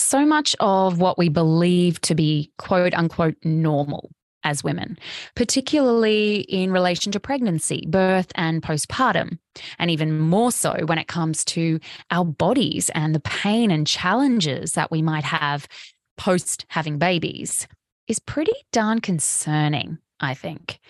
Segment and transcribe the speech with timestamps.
[0.00, 4.10] so much of what we believe to be quote unquote normal
[4.42, 4.98] as women,
[5.34, 9.38] particularly in relation to pregnancy, birth, and postpartum,
[9.78, 11.78] and even more so when it comes to
[12.10, 15.68] our bodies and the pain and challenges that we might have
[16.16, 17.66] post having babies,
[18.08, 20.80] is pretty darn concerning, I think.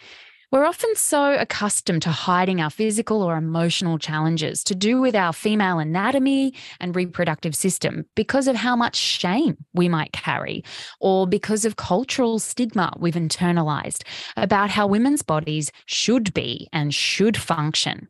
[0.53, 5.33] We're often so accustomed to hiding our physical or emotional challenges to do with our
[5.33, 10.65] female anatomy and reproductive system because of how much shame we might carry,
[10.99, 14.03] or because of cultural stigma we've internalized
[14.37, 18.09] about how women's bodies should be and should function.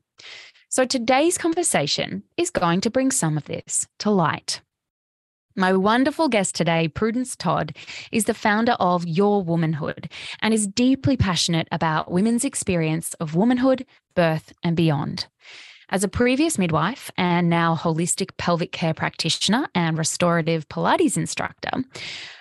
[0.71, 4.63] So today's conversation is going to bring some of this to light.
[5.57, 7.77] My wonderful guest today, Prudence Todd,
[8.13, 10.09] is the founder of Your Womanhood
[10.41, 15.27] and is deeply passionate about women's experience of womanhood, birth, and beyond.
[15.89, 21.83] As a previous midwife and now holistic pelvic care practitioner and restorative Pilates instructor,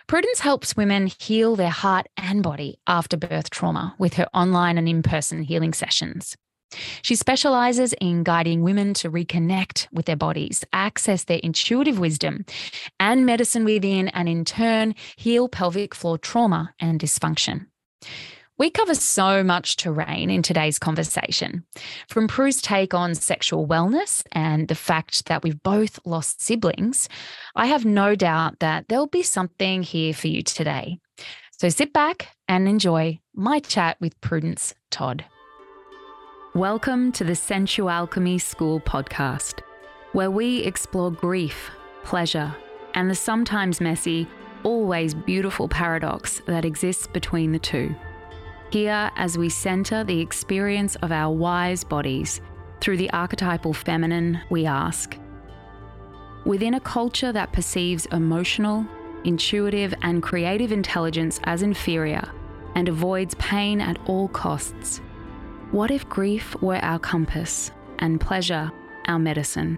[0.05, 4.87] Prudence helps women heal their heart and body after birth trauma with her online and
[4.87, 6.37] in person healing sessions.
[7.01, 12.45] She specializes in guiding women to reconnect with their bodies, access their intuitive wisdom
[12.99, 17.67] and medicine within, and in turn, heal pelvic floor trauma and dysfunction.
[18.57, 21.63] We cover so much terrain in today's conversation,
[22.09, 27.07] from Prue's take on sexual wellness and the fact that we've both lost siblings.
[27.55, 30.99] I have no doubt that there'll be something here for you today.
[31.51, 35.23] So sit back and enjoy my chat with Prudence Todd.
[36.55, 39.59] Welcome to the Sensualchemy School podcast,
[40.13, 41.69] where we explore grief,
[42.03, 42.55] pleasure,
[42.95, 44.27] and the sometimes messy,
[44.63, 47.95] always beautiful paradox that exists between the two.
[48.71, 52.41] Here, as we center the experience of our wise bodies
[52.81, 55.19] through the archetypal feminine, we ask
[56.45, 58.87] Within a culture that perceives emotional,
[59.23, 62.27] intuitive, and creative intelligence as inferior
[62.73, 65.01] and avoids pain at all costs,
[65.71, 68.71] what if grief were our compass and pleasure
[69.05, 69.77] our medicine?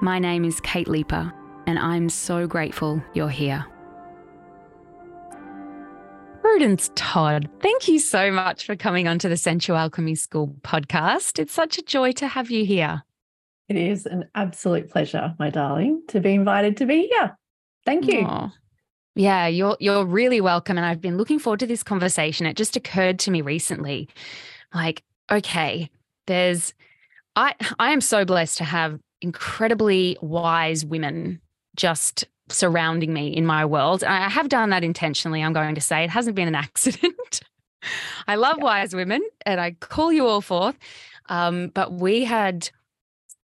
[0.00, 1.32] My name is Kate Leeper,
[1.66, 3.64] and I'm so grateful you're here.
[6.40, 11.38] Prudence Todd, thank you so much for coming onto the Sensualchemy School podcast.
[11.38, 13.04] It's such a joy to have you here.
[13.68, 17.38] It is an absolute pleasure, my darling, to be invited to be here.
[17.86, 18.24] Thank you.
[18.24, 18.52] Aww.
[19.14, 22.46] Yeah, you're you're really welcome and I've been looking forward to this conversation.
[22.46, 24.08] It just occurred to me recently.
[24.74, 25.90] Like okay,
[26.26, 26.74] there's
[27.36, 31.40] I I am so blessed to have incredibly wise women
[31.76, 34.02] just surrounding me in my world.
[34.04, 36.04] I have done that intentionally, I'm going to say.
[36.04, 37.40] It hasn't been an accident.
[38.26, 38.64] I love yeah.
[38.64, 40.76] wise women and I call you all forth.
[41.28, 42.68] Um, but we had,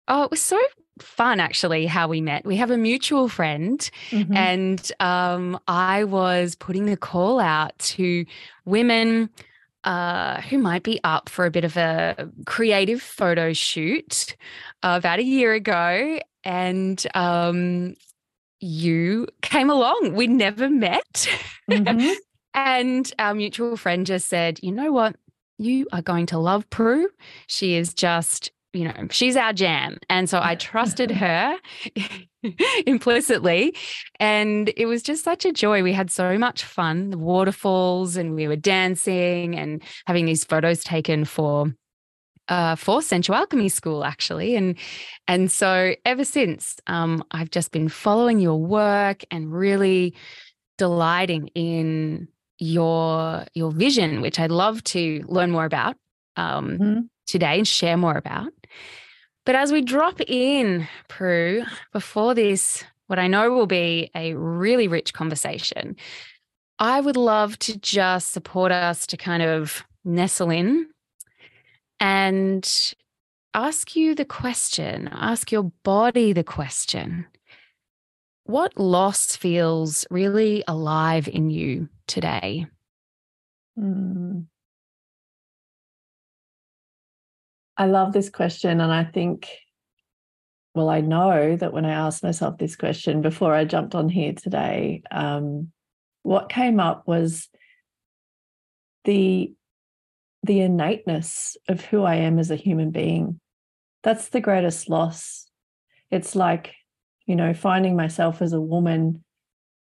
[0.09, 0.61] oh, it was so
[0.99, 2.45] fun actually how we met.
[2.45, 3.79] We have a mutual friend,
[4.11, 4.35] mm-hmm.
[4.37, 8.25] and um, I was putting the call out to
[8.65, 9.31] women
[9.87, 14.37] uh, who might be up for a bit of a creative photo shoot
[14.83, 16.19] uh, about a year ago.
[16.45, 17.95] And um,
[18.61, 20.13] you came along.
[20.15, 21.29] We never met.
[21.71, 22.13] Mm-hmm.
[22.55, 25.17] and our mutual friend just said, you know what?
[25.59, 27.09] You are going to love Prue.
[27.47, 29.99] She is just you know, she's our jam.
[30.11, 31.57] And so I trusted her
[32.87, 33.75] implicitly.
[34.21, 35.83] And it was just such a joy.
[35.83, 40.85] We had so much fun, the waterfalls, and we were dancing and having these photos
[40.85, 41.73] taken for
[42.49, 44.79] uh, for Sensualchemy School, actually, and
[45.27, 50.15] and so ever since, um, I've just been following your work and really
[50.79, 55.97] delighting in your your vision, which I'd love to learn more about
[56.37, 57.01] um, mm-hmm.
[57.27, 58.53] today and share more about.
[59.45, 64.89] But as we drop in, Prue, before this, what I know will be a really
[64.89, 65.97] rich conversation,
[66.79, 70.89] I would love to just support us to kind of nestle in
[72.01, 72.95] and
[73.55, 77.27] ask you the question, ask your body the question
[78.47, 82.67] what loss feels really alive in you today?
[83.79, 84.47] Mm.
[87.77, 88.81] I love this question.
[88.81, 89.49] And I think,
[90.75, 94.33] well, I know that when I asked myself this question before I jumped on here
[94.33, 95.73] today, um,
[96.23, 97.49] what came up was
[99.05, 99.53] the
[100.43, 103.41] the innateness of who I am as a human being.
[104.05, 105.49] That's the greatest loss.
[106.11, 106.75] It's like,
[107.27, 109.25] you know, finding myself as a woman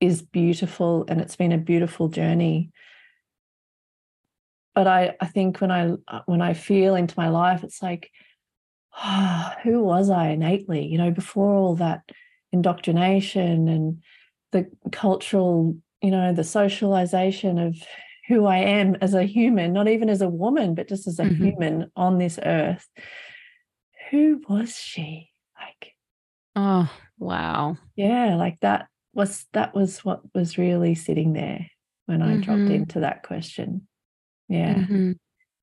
[0.01, 2.73] is beautiful and it's been a beautiful journey
[4.79, 5.89] but I, I think when I
[6.27, 8.13] when I feel into my life, it's like,
[8.97, 10.87] oh, who was I innately?
[10.87, 12.03] You know, before all that
[12.53, 14.05] indoctrination and
[14.53, 17.75] the cultural, you know, the socialization of
[18.29, 21.25] who I am as a human, not even as a woman, but just as a
[21.25, 21.45] mm-hmm.
[21.45, 22.87] human on this earth.
[24.13, 25.33] Who was she?
[25.61, 25.93] Like,
[26.55, 26.89] oh,
[27.19, 27.79] wow.
[27.97, 31.67] Yeah, like that was that was what was really sitting there
[32.07, 32.43] when I mm-hmm.
[32.43, 33.89] dropped into that question.
[34.49, 34.75] Yeah.
[34.75, 35.13] Mm-hmm.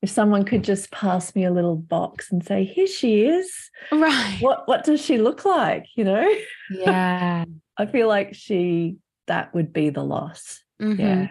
[0.02, 3.52] If someone could just pass me a little box and say, here she is.
[3.92, 4.38] Right.
[4.40, 5.88] What what does she look like?
[5.96, 6.36] You know?
[6.70, 7.46] Yeah.
[7.78, 8.98] I feel like she
[9.28, 10.64] that would be the loss.
[10.82, 11.02] Mm-hmm.
[11.02, 11.28] Yeah.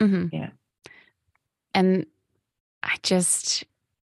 [0.00, 0.26] Mm-hmm.
[0.32, 0.50] Yeah.
[1.74, 2.06] And
[2.82, 3.64] I just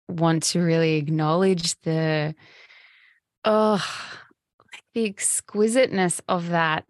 [0.10, 2.36] want to really acknowledge the
[3.46, 3.84] oh
[4.94, 6.86] the exquisiteness of that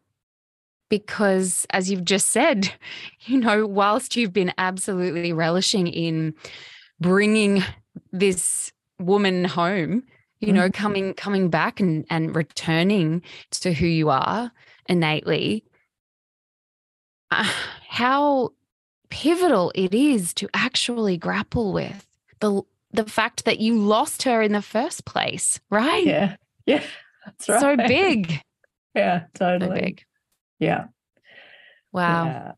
[0.94, 2.72] because as you've just said
[3.22, 6.36] you know whilst you've been absolutely relishing in
[7.00, 7.64] bringing
[8.12, 10.04] this woman home
[10.40, 10.82] you know mm-hmm.
[10.84, 14.52] coming coming back and and returning to who you are
[14.88, 15.64] innately
[17.32, 17.52] uh,
[17.90, 18.50] how
[19.10, 22.08] pivotal it is to actually grapple with
[22.40, 22.62] the
[22.92, 26.06] the fact that you lost her in the first place right?
[26.06, 26.36] Yeah.
[26.66, 26.84] Yeah
[27.26, 27.60] that's right.
[27.60, 28.42] so big.
[28.96, 29.76] Yeah totally.
[29.76, 30.04] so big
[30.64, 30.86] yeah
[31.92, 32.52] wow yeah.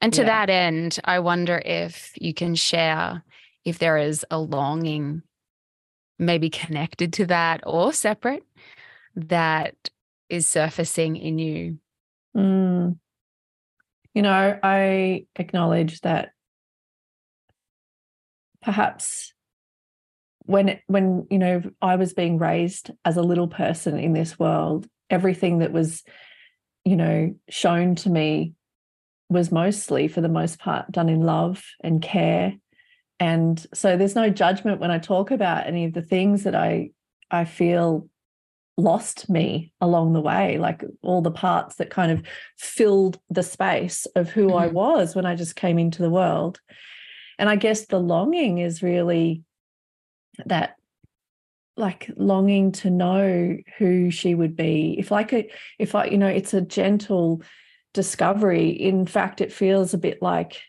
[0.00, 0.26] and to yeah.
[0.26, 3.22] that end i wonder if you can share
[3.64, 5.22] if there is a longing
[6.18, 8.44] maybe connected to that or separate
[9.14, 9.90] that
[10.28, 11.78] is surfacing in you?
[12.36, 12.98] Mm.
[14.14, 16.30] You know, I acknowledge that
[18.62, 19.32] perhaps
[20.44, 24.86] when when you know I was being raised as a little person in this world,
[25.10, 26.02] everything that was
[26.88, 28.54] you know shown to me
[29.28, 32.54] was mostly for the most part done in love and care
[33.20, 36.90] and so there's no judgment when i talk about any of the things that i
[37.30, 38.08] i feel
[38.78, 42.22] lost me along the way like all the parts that kind of
[42.56, 44.56] filled the space of who mm-hmm.
[44.56, 46.60] i was when i just came into the world
[47.38, 49.42] and i guess the longing is really
[50.46, 50.77] that
[51.78, 54.96] like longing to know who she would be.
[54.98, 57.42] If like a if i you know it's a gentle
[57.94, 58.68] discovery.
[58.68, 60.60] In fact it feels a bit like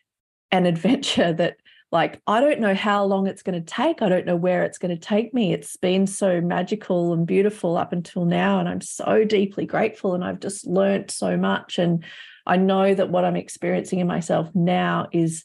[0.51, 1.57] an adventure that
[1.91, 4.01] like i don't know how long it's going to take.
[4.01, 5.53] I don't know where it's going to take me.
[5.53, 10.23] It's been so magical and beautiful up until now and i'm so deeply grateful and
[10.23, 12.03] i've just learned so much and
[12.45, 15.43] i know that what i'm experiencing in myself now is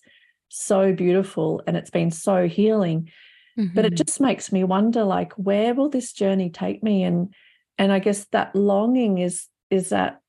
[0.49, 3.11] so beautiful and it's been so healing
[3.59, 3.75] mm-hmm.
[3.75, 4.05] but it mm-hmm.
[4.05, 7.35] just makes me wonder like where will this journey take me and
[7.79, 10.21] and i guess that longing is is that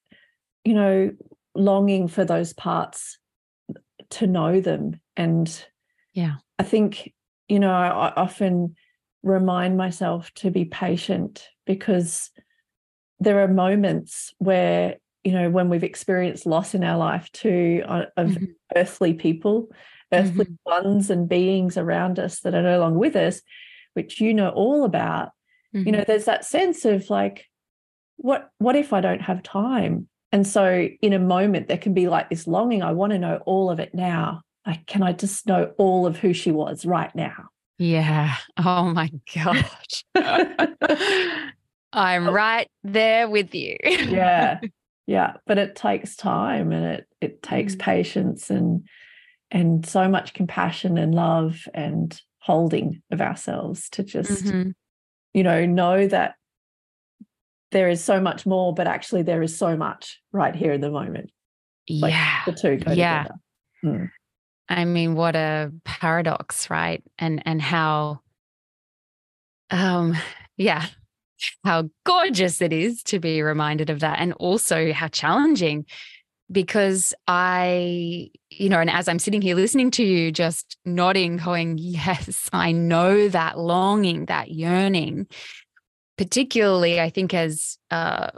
[0.63, 1.11] you know
[1.55, 3.17] longing for those parts
[4.09, 5.65] to know them and
[6.15, 6.35] yeah.
[6.57, 7.13] I think,
[7.47, 8.75] you know, I, often
[9.21, 12.31] remind myself to be patient because
[13.19, 18.05] there are moments where, you know, when we've experienced loss in our life too uh,
[18.15, 18.45] of mm-hmm.
[18.75, 19.69] earthly people,
[20.19, 20.85] earthly mm-hmm.
[20.85, 23.41] ones and beings around us that are no longer with us,
[23.93, 25.29] which you know all about.
[25.75, 25.85] Mm-hmm.
[25.85, 26.11] You know, mm-hmm.
[26.11, 27.45] there's that sense of like,
[28.17, 30.07] what what if I don't have time?
[30.31, 33.41] And so in a moment there can be like this longing, I want to know
[33.45, 37.13] all of it now like, can I just know all of who she was right
[37.15, 37.49] now?
[37.77, 38.35] Yeah.
[38.57, 40.03] Oh my gosh.
[41.93, 43.77] I'm right there with you.
[43.83, 44.59] yeah.
[45.07, 45.33] Yeah.
[45.45, 47.79] But it takes time and it it takes mm.
[47.79, 48.87] patience and
[49.55, 54.71] and so much compassion and love and holding of ourselves to just, mm-hmm.
[55.33, 56.35] you know, know that
[57.71, 60.91] there is so much more, but actually there is so much right here in the
[60.91, 61.31] moment.
[61.89, 62.41] Like yeah.
[62.45, 63.23] The two go yeah.
[63.23, 63.39] together.
[63.85, 64.11] Mm.
[64.67, 67.01] I mean, what a paradox, right?
[67.17, 68.19] And and how
[69.71, 70.17] um
[70.57, 70.85] yeah,
[71.63, 75.85] how gorgeous it is to be reminded of that and also how challenging
[76.51, 81.77] because I, you know, and as I'm sitting here listening to you, just nodding, going,
[81.79, 85.27] yes, I know that longing, that yearning.
[86.17, 88.29] Particularly, I think as uh,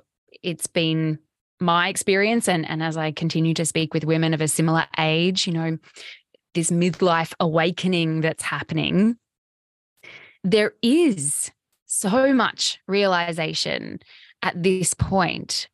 [0.41, 1.19] it's been
[1.59, 5.47] my experience and, and as I continue to speak with women of a similar age,
[5.47, 5.77] you know,
[6.53, 9.17] this midlife awakening that's happening,
[10.43, 11.51] there is
[11.85, 13.99] so much realization
[14.41, 15.67] at this point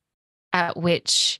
[0.51, 1.39] at which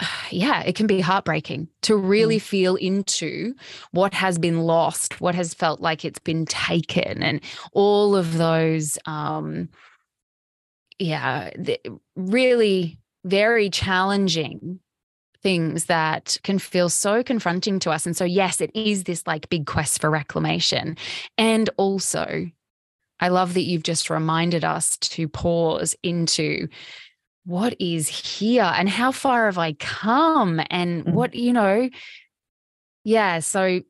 [0.30, 2.42] yeah, it can be heartbreaking to really mm.
[2.42, 3.54] feel into
[3.92, 7.40] what has been lost, what has felt like it's been taken, and
[7.72, 9.68] all of those um,
[10.98, 11.50] yeah,
[12.16, 14.80] really very challenging
[15.42, 18.06] things that can feel so confronting to us.
[18.06, 20.96] And so, yes, it is this like big quest for reclamation.
[21.36, 22.50] And also,
[23.20, 26.68] I love that you've just reminded us to pause into
[27.48, 31.12] what is here and how far have I come and Mm.
[31.14, 31.88] what, you know,
[33.04, 33.38] yeah.
[33.38, 33.80] So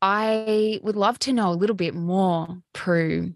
[0.00, 3.34] I would love to know a little bit more, Prue,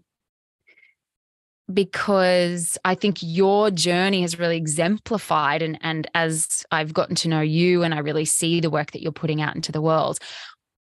[1.71, 7.41] because I think your journey has really exemplified and and as I've gotten to know
[7.41, 10.19] you and I really see the work that you're putting out into the world,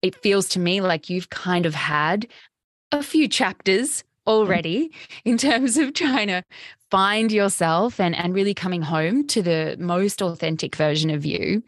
[0.02, 2.26] it feels to me like you've kind of had
[2.92, 4.90] a few chapters already
[5.24, 6.42] in terms of trying to
[6.90, 11.62] find yourself and and really coming home to the most authentic version of you.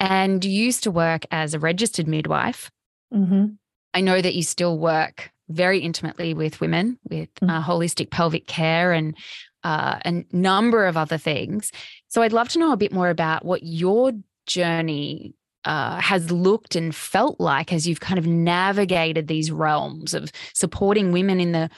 [0.00, 2.70] And you used to work as a registered midwife.
[3.12, 3.56] Mhm.
[3.94, 7.50] I know that you still work very intimately with women with Mm.
[7.50, 9.16] uh, holistic pelvic care and
[9.64, 11.72] uh, a number of other things.
[12.08, 14.12] So I'd love to know a bit more about what your
[14.46, 15.34] journey
[15.64, 21.12] uh, has looked and felt like as you've kind of navigated these realms of supporting
[21.12, 21.68] women in the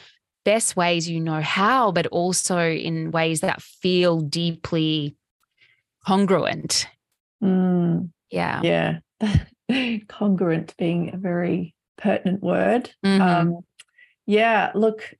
[0.44, 5.16] best ways you know how, but also in ways that feel deeply
[6.06, 6.87] congruent.
[7.42, 8.60] Mm, Yeah.
[8.62, 8.99] yeah.
[10.08, 12.90] Congruent being a very pertinent word.
[13.04, 13.20] Mhm.
[13.20, 13.58] Um,
[14.26, 15.14] yeah, look,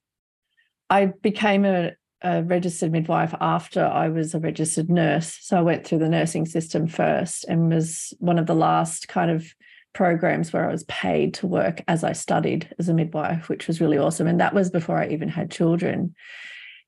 [0.89, 5.39] I became a, a registered midwife after I was a registered nurse.
[5.41, 9.31] So I went through the nursing system first and was one of the last kind
[9.31, 9.55] of
[9.93, 13.81] programs where I was paid to work as I studied as a midwife, which was
[13.81, 14.27] really awesome.
[14.27, 16.15] And that was before I even had children.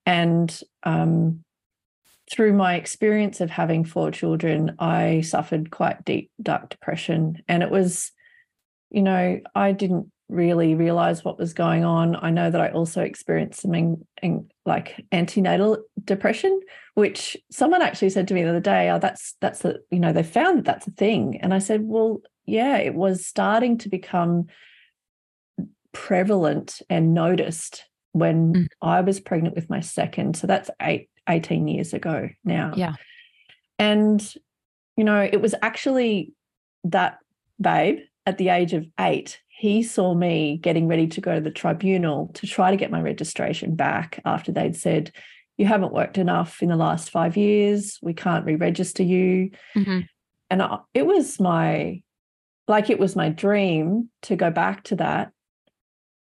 [0.07, 1.45] And um,
[2.31, 7.43] through my experience of having four children, I suffered quite deep, dark depression.
[7.49, 8.12] And it was,
[8.91, 12.17] you know, I didn't really realize what was going on.
[12.17, 16.61] I know that I also experienced some in, in, like antenatal depression,
[16.95, 20.12] which someone actually said to me the other day, "Oh, that's that's the you know
[20.12, 23.89] they found that that's a thing," and I said, "Well, yeah, it was starting to
[23.89, 24.47] become
[25.93, 28.67] prevalent and noticed when Mm.
[28.81, 30.37] I was pregnant with my second.
[30.37, 32.73] So that's eight, 18 years ago now.
[32.77, 32.95] Yeah.
[33.79, 34.35] And,
[34.97, 36.33] you know, it was actually
[36.85, 37.19] that
[37.61, 41.50] babe at the age of eight, he saw me getting ready to go to the
[41.50, 45.12] tribunal to try to get my registration back after they'd said,
[45.57, 47.99] You haven't worked enough in the last five years.
[48.02, 49.50] We can't re register you.
[49.75, 50.07] Mhm.
[50.50, 52.02] And I, it was my,
[52.69, 55.33] like, it was my dream to go back to that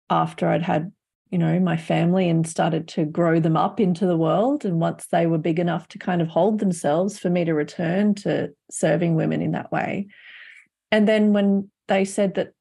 [0.09, 0.91] after I'd had,
[1.29, 4.63] you know, my family and started to grow them up into the world.
[4.63, 8.15] And once they were big enough to kind of hold themselves, for me to return
[8.15, 10.07] to serving women in that way.
[10.91, 12.53] And then when they said that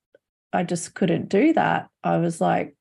[0.52, 2.76] I just couldn't do that, I was like,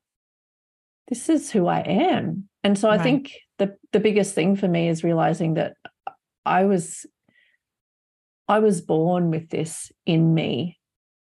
[1.07, 2.47] this is who I am.
[2.63, 5.75] And so I think the the biggest thing for me is realizing that
[6.45, 7.05] I was
[8.47, 10.77] I was born with this in me.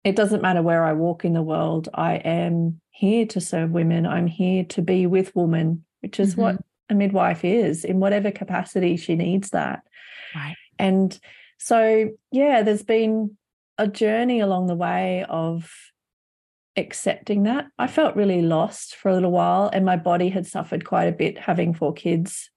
[0.04, 1.88] It doesn't matter where I walk in the world.
[1.94, 4.06] I am here to serve women.
[4.06, 6.94] I'm here to be with women, which is what mm-hmm.
[6.94, 9.80] a midwife is in whatever capacity she needs that.
[10.35, 10.54] Right.
[10.78, 11.18] And
[11.59, 13.37] so, yeah, there's been
[13.78, 15.71] a journey along the way of
[16.76, 17.66] accepting that.
[17.78, 21.12] I felt really lost for a little while, and my body had suffered quite a
[21.12, 22.50] bit having four kids,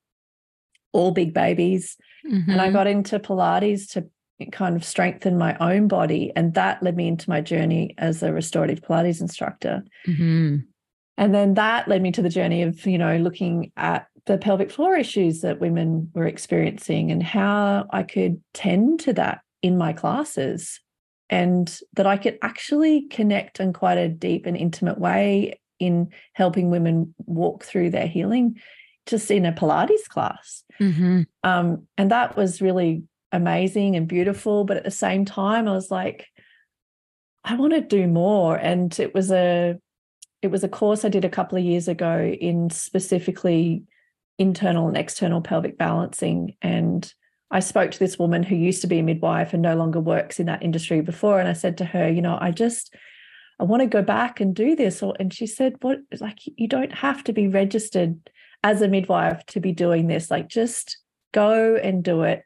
[0.92, 1.98] all big babies.
[2.24, 2.74] And I Mhm.
[2.74, 4.10] got into Pilates to
[4.52, 6.32] kind of strengthen my own body.
[6.36, 9.84] And that led me into my journey as a restorative Pilates instructor.
[10.06, 10.66] Mhm.
[11.18, 14.70] And then that led me to the journey of, you know, looking at the pelvic
[14.72, 19.94] floor issues that women were experiencing and how I could tend to that in my
[19.94, 20.82] classes
[21.30, 26.70] and that I could actually connect in quite a deep and intimate way in helping
[26.70, 28.60] women walk through their healing
[29.06, 30.64] just in a Pilates class.
[30.80, 31.26] Mhm.
[31.44, 34.64] Um, and that was really amazing and beautiful.
[34.64, 36.28] But at the same time, I was like,
[37.44, 38.58] I want to do more.
[38.58, 39.78] And it was a
[40.42, 43.84] it was a course I did a couple of years ago in specifically
[44.38, 46.56] internal and external pelvic balancing.
[46.62, 47.12] And
[47.50, 50.40] I spoke to this woman who used to be a midwife and no longer works
[50.40, 51.40] in that industry before.
[51.40, 52.94] And I said to her, you know, I just
[53.60, 55.02] I want to go back and do this.
[55.02, 58.30] And she said, What like you don't have to be registered
[58.64, 60.30] as a midwife to be doing this.
[60.30, 60.98] Like just
[61.34, 62.44] go and do it.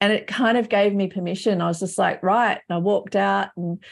[0.00, 1.62] And it kind of gave me permission.
[1.62, 2.60] I was just like, right.
[2.68, 3.82] And I walked out and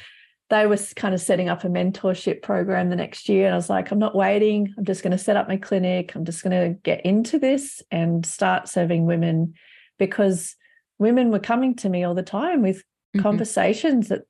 [0.50, 3.46] they were kind of setting up a mentorship program the next year.
[3.46, 4.74] And I was like, I'm not waiting.
[4.76, 6.14] I'm just going to set up my clinic.
[6.14, 9.54] I'm just going to get into this and start serving women
[9.98, 10.56] because
[10.98, 12.82] women were coming to me all the time with
[13.16, 13.22] Mhm.
[13.22, 14.22] conversations that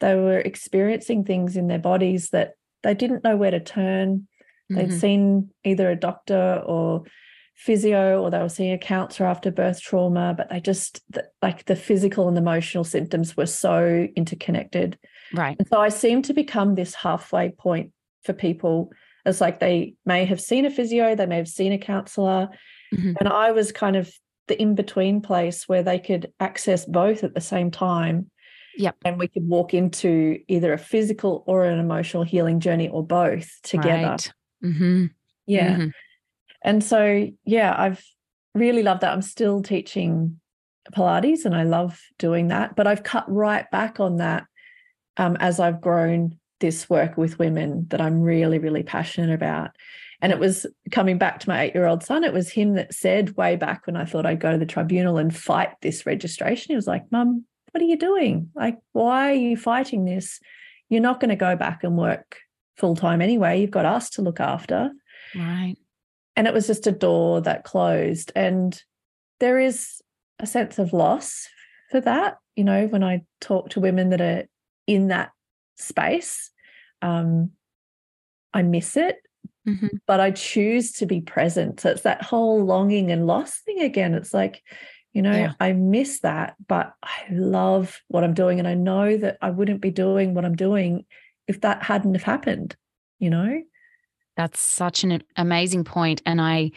[0.00, 4.26] they were experiencing things in their bodies that they didn't know where to turn.
[4.70, 5.00] They'd Mhm.
[5.00, 7.04] seen either a doctor or
[7.54, 11.00] physio or they were seeing a counselor after birth trauma, but they just
[11.42, 14.96] like the physical and emotional symptoms were so interconnected.
[15.34, 15.56] Right.
[15.58, 18.92] And so I seem to become this halfway point for people.
[19.26, 22.48] It's like they may have seen a physio, they may have seen a counselor,
[22.94, 23.16] Mhm.
[23.18, 24.12] and I was kind of
[24.48, 28.30] the in between place where they could access both at the same time.
[28.76, 28.96] Yep.
[29.04, 33.50] And we could walk into either a physical or an emotional healing journey or both
[33.62, 34.08] together.
[34.08, 34.32] Right.
[34.64, 35.06] Mm-hmm.
[35.46, 35.76] Yeah.
[35.76, 35.92] Mhm.
[36.62, 38.04] And so, yeah, I've
[38.54, 39.12] really loved that.
[39.12, 40.40] I'm still teaching
[40.92, 44.44] Pilates and I love doing that, but I've cut right back on that
[45.16, 49.70] um, as I've grown this work with women that I'm really, really passionate about.
[50.20, 52.92] And it was coming back to my eight year old son, it was him that
[52.92, 56.72] said way back when I thought I'd go to the tribunal and fight this registration.
[56.72, 58.50] He was like, Mum, what are you doing?
[58.54, 60.40] Like, why are you fighting this?
[60.88, 62.38] You're not going to go back and work
[62.76, 63.60] full time anyway.
[63.60, 64.90] You've got us to look after.
[65.34, 65.76] Right.
[66.34, 68.32] And it was just a door that closed.
[68.34, 68.80] And
[69.40, 70.00] there is
[70.38, 71.48] a sense of loss
[71.90, 72.38] for that.
[72.56, 74.44] You know, when I talk to women that are
[74.86, 75.30] in that
[75.76, 76.50] space,
[77.02, 77.52] um,
[78.52, 79.16] I miss it,
[79.68, 80.00] Mhm.
[80.06, 81.80] but I choose to be present.
[81.80, 84.14] So it's that whole longing and loss thing again.
[84.14, 84.62] It's like,
[85.12, 85.52] you know, Yeah.
[85.60, 88.58] I miss that, but I love what I'm doing.
[88.58, 91.04] And I know that I wouldn't be doing what I'm doing
[91.46, 92.76] if that hadn't have happened,
[93.18, 93.62] you know?
[94.36, 96.70] That's such an amazing point, and I.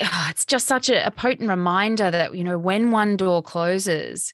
[0.30, 4.32] It's just such a, a potent reminder that you know when one door closes,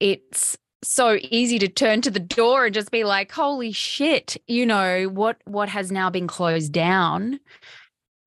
[0.00, 0.56] it's
[0.90, 5.04] so easy to turn to the door and just be like, "Holy shit!" You know
[5.04, 7.40] what what has now been closed down,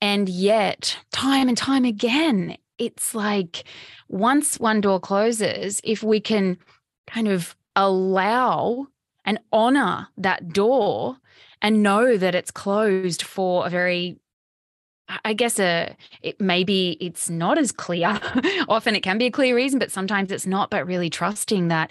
[0.02, 3.64] and yet time and time again, it's like
[4.10, 6.58] once one door closes, if we can
[7.08, 8.88] kind of allow
[9.26, 11.18] and honor that door
[11.62, 14.20] and know that it's closed for a very
[15.26, 18.20] I- guess a it maybe it's not as clear.
[18.70, 20.70] Often it can be a clear reason, but sometimes it's not.
[20.70, 21.90] But really trusting that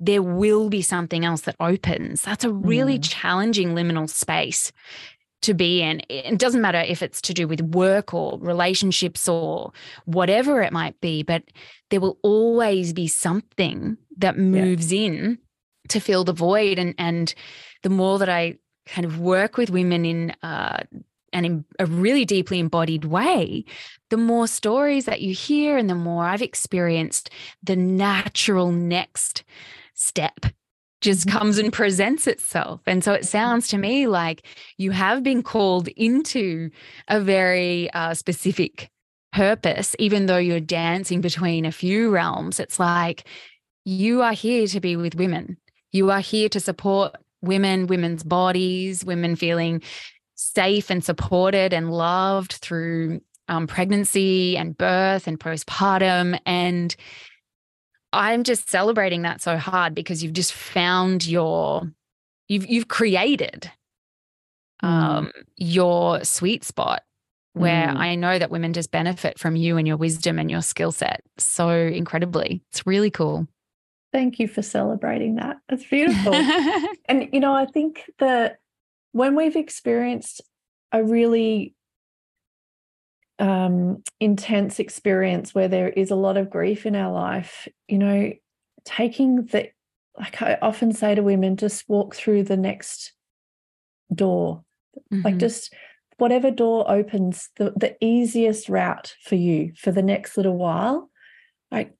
[0.00, 2.22] there will be something else that opens.
[2.22, 3.04] That's a really Mm.
[3.04, 4.72] challenging liminal space
[5.42, 6.02] to be in.
[6.08, 9.72] It doesn't matter if it's to do with work or relationships or
[10.06, 11.44] whatever it might be, but
[11.90, 15.38] there will always be something that moves in
[15.88, 16.78] to fill the void.
[16.78, 17.34] And and
[17.82, 20.82] the more that I kind of work with women in uh,
[21.32, 23.64] and in a really deeply embodied way,
[24.10, 27.30] the more stories that you hear and the more I've experienced
[27.62, 29.44] the natural next
[30.00, 30.46] step
[31.00, 32.80] just comes and presents itself.
[32.86, 36.70] And so it sounds to me like you have been called into
[37.08, 38.90] a very uh, specific
[39.32, 42.60] purpose, even though you're dancing between a few realms.
[42.60, 43.24] It's like
[43.84, 45.56] you are here to be with women.
[45.92, 49.82] You are here to support women, women's bodies, women feeling
[50.34, 56.38] safe and supported and loved through um, pregnancy and birth and postpartum.
[56.44, 56.94] And
[58.12, 61.82] I'm just celebrating that so hard because you've just found your,
[62.48, 63.70] you've you've created
[64.82, 64.88] Mm.
[64.88, 67.02] um, your sweet spot
[67.52, 67.96] where Mm.
[67.96, 71.20] I know that women just benefit from you and your wisdom and your skill set
[71.36, 72.62] so incredibly.
[72.70, 73.46] It's really cool.
[74.12, 75.58] Thank you for celebrating that.
[75.68, 76.32] It's beautiful.
[77.08, 78.60] and you know, I think that
[79.12, 80.40] when we've experienced
[80.92, 81.74] a really
[83.40, 88.32] um, intense experience where there is a lot of grief in our life, you know,
[88.84, 89.70] taking the
[90.18, 93.12] like I often say to women, just walk through the next
[94.14, 94.64] door.
[95.10, 95.40] Like Mhm.
[95.40, 95.72] just
[96.18, 101.10] whatever door opens, the, the easiest route for you for the next little while.
[101.70, 101.94] Like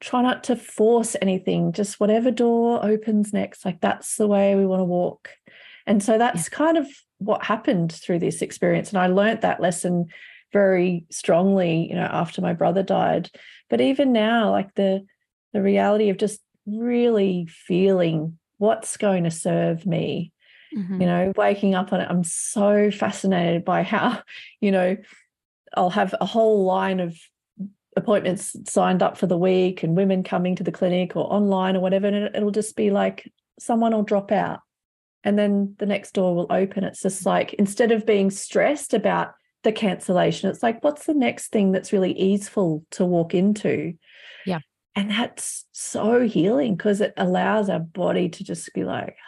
[0.00, 4.66] try not to force anything, just whatever door opens next, like that's the way we
[4.66, 5.30] want to walk.
[5.86, 8.88] And so that's kind of what happened through this experience.
[8.88, 10.06] And I learned that lesson
[10.52, 13.30] very strongly, you know, after my brother died.
[13.68, 15.04] But even now, like the
[15.52, 20.32] the reality of just really feeling what's going to serve me
[20.72, 21.00] Mhm.
[21.00, 24.22] you know waking up on it i'm so fascinated by how
[24.60, 24.96] you know
[25.76, 27.18] i'll have a whole line of
[27.96, 31.80] appointments signed up for the week and women coming to the clinic or online or
[31.80, 34.60] whatever and it'll just be like someone will drop out
[35.24, 39.32] and then the next door will open it's just like instead of being stressed about
[39.62, 43.94] the cancellation it's like what's the next thing that's really easeful to walk into
[44.46, 44.60] Yeah.
[44.96, 49.16] and that's so healing because it allows our body to just be like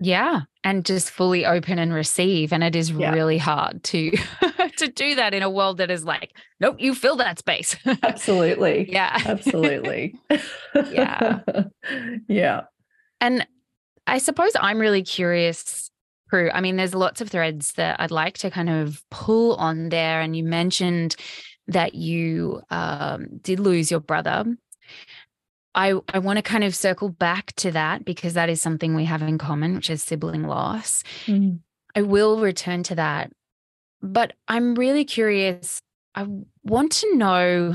[0.00, 2.52] Yeah, and just fully open and receive.
[2.52, 3.10] And it is Yeah.
[3.12, 4.12] really hard to
[4.76, 7.76] to do that in a world that is like, nope, you fill that space.
[8.04, 9.20] absolutely yeah.
[9.26, 10.14] absolutely
[10.92, 11.40] Yeah.
[12.28, 12.60] yeah
[13.20, 13.44] And
[14.06, 15.90] I suppose I'm really curious,
[16.28, 16.50] Prue.
[16.52, 20.20] I mean, there's lots of threads that I'd like to kind of pull on there.
[20.20, 21.16] And you mentioned
[21.68, 24.44] that you um, did lose your brother.
[25.74, 29.04] I, I want to kind of circle back to that because that is something we
[29.04, 31.02] have in common, which is sibling loss.
[31.26, 31.60] Mm.
[31.94, 33.30] I will return to that.
[34.02, 35.80] But I'm really curious.
[36.14, 36.26] I
[36.64, 37.74] want to know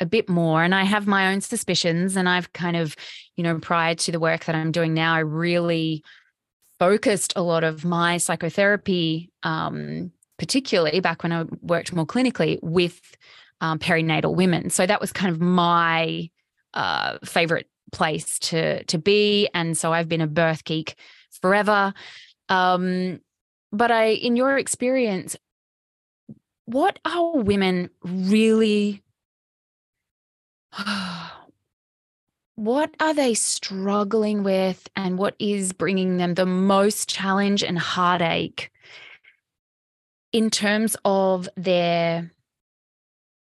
[0.00, 2.96] a bit more and I have my own suspicions and I've kind of,
[3.36, 6.02] you know, prior to the work that I'm doing now, I really
[6.80, 13.14] focused a lot of my psychotherapy um, particularly back when I worked more clinically with
[13.60, 14.70] um, perinatal women.
[14.70, 16.30] So that was kind of my
[16.72, 20.96] uh, favorite place to to be, and so I've been a birth geek
[21.42, 21.92] forever.
[22.48, 23.20] Um,
[23.70, 25.36] but I, in your experience,
[26.64, 29.02] what are women really?
[32.60, 38.70] What are they struggling with, and what is bringing them the most challenge and heartache
[40.30, 42.30] in terms of their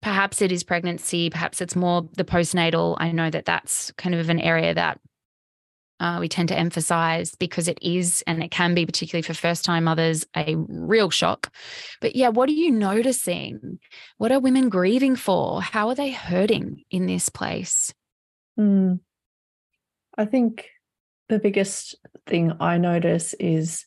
[0.01, 2.97] perhaps it is pregnancy, perhaps it's more the postnatal.
[2.99, 4.99] I know that that's kind of an area that
[6.01, 9.63] uh, we tend to emphasize because it is, and it can be, particularly for first
[9.63, 11.53] time mothers, a real shock.
[12.01, 13.79] But yeah, what are you noticing?
[14.17, 15.61] What are women grieving for?
[15.61, 17.93] How are they hurting in this place?
[18.59, 18.99] Mm.
[20.17, 20.69] I think
[21.29, 23.85] the biggest thing I notice is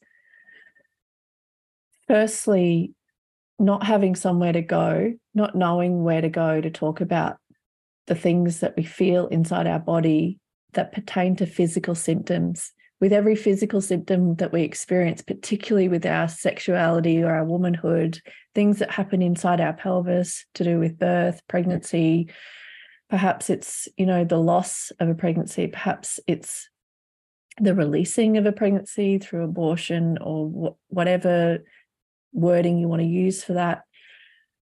[2.07, 2.95] firstly,
[3.59, 7.39] not having somewhere to go, not knowing where to go to talk about
[8.07, 10.39] the things that we feel inside our body
[10.75, 12.73] that pertain to physical symptoms.
[13.01, 18.21] With every physical symptom that we experience, particularly with our sexuality or our womanhood,
[18.55, 22.29] things that happen inside our pelvis to do with birth, pregnancy,
[23.11, 26.69] perhaps it's, you know, the loss of a pregnancy, perhaps it's
[27.61, 31.65] the releasing of a pregnancy through abortion or whatever
[32.33, 33.83] wording you want to use for that.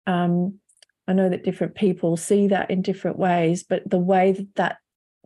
[0.08, 0.60] Um,
[1.08, 4.78] I know that different people see that in different ways, but the way that, that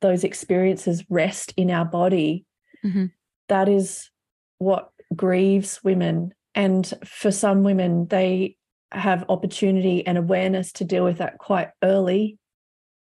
[0.01, 2.45] those experiences rest in our body,
[2.85, 3.05] mm-hmm.
[3.47, 4.09] that is
[4.57, 6.33] what grieves women.
[6.55, 8.57] And for some women, they
[8.91, 12.37] have opportunity and awareness to deal with that quite early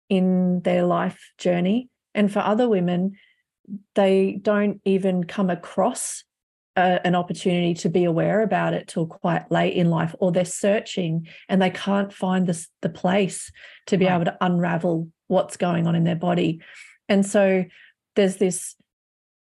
[0.09, 1.89] in their life journey.
[2.15, 3.17] And for other women,
[3.95, 6.25] they don't even come across
[6.77, 10.45] a, an opportunity to be aware about it till quite late in life, or they're
[10.45, 13.51] searching and they can't find this, the place
[13.87, 14.15] to be right.
[14.15, 16.61] able to unravel what's going on in their body.
[17.09, 17.65] And so
[18.15, 18.75] there's this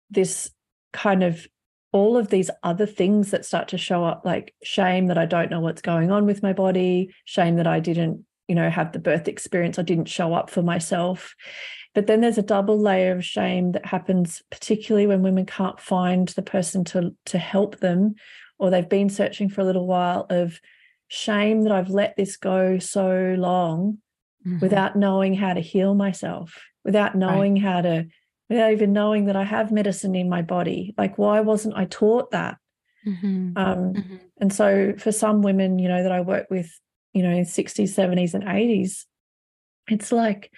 [0.10, 0.52] this
[0.94, 1.48] kind of
[1.92, 5.50] all of these other things that start to show up like shame that I don't
[5.50, 9.00] know what's going on with my body, shame that I didn't, you know, have the
[9.00, 11.36] birth experience, I didn't show up for myself.
[11.94, 16.28] But then there's a double layer of shame that happens, particularly when women can't find
[16.30, 18.16] the person to, to help them,
[18.60, 20.60] or they've been searching for a little while of
[21.08, 24.00] shame that I've let this go so long
[24.46, 24.60] mm-hmm.
[24.60, 27.64] without knowing how to heal myself, without knowing right.
[27.64, 28.08] how to,
[28.50, 30.94] without even knowing that I have medicine in my body.
[30.98, 32.58] Like, why wasn't I taught that?
[33.06, 33.54] Mm-hmm.
[33.56, 34.16] Um, mm-hmm.
[34.40, 36.72] And so, for some women, you know, that I work with,
[37.18, 39.06] you know, in 60s, 70s, and 80s,
[39.88, 40.52] it's like,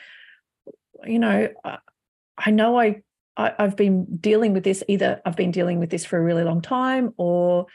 [1.05, 1.47] you know,
[2.37, 3.01] I know I,
[3.37, 4.83] I have been dealing with this.
[4.87, 7.67] Either I've been dealing with this for a really long time, or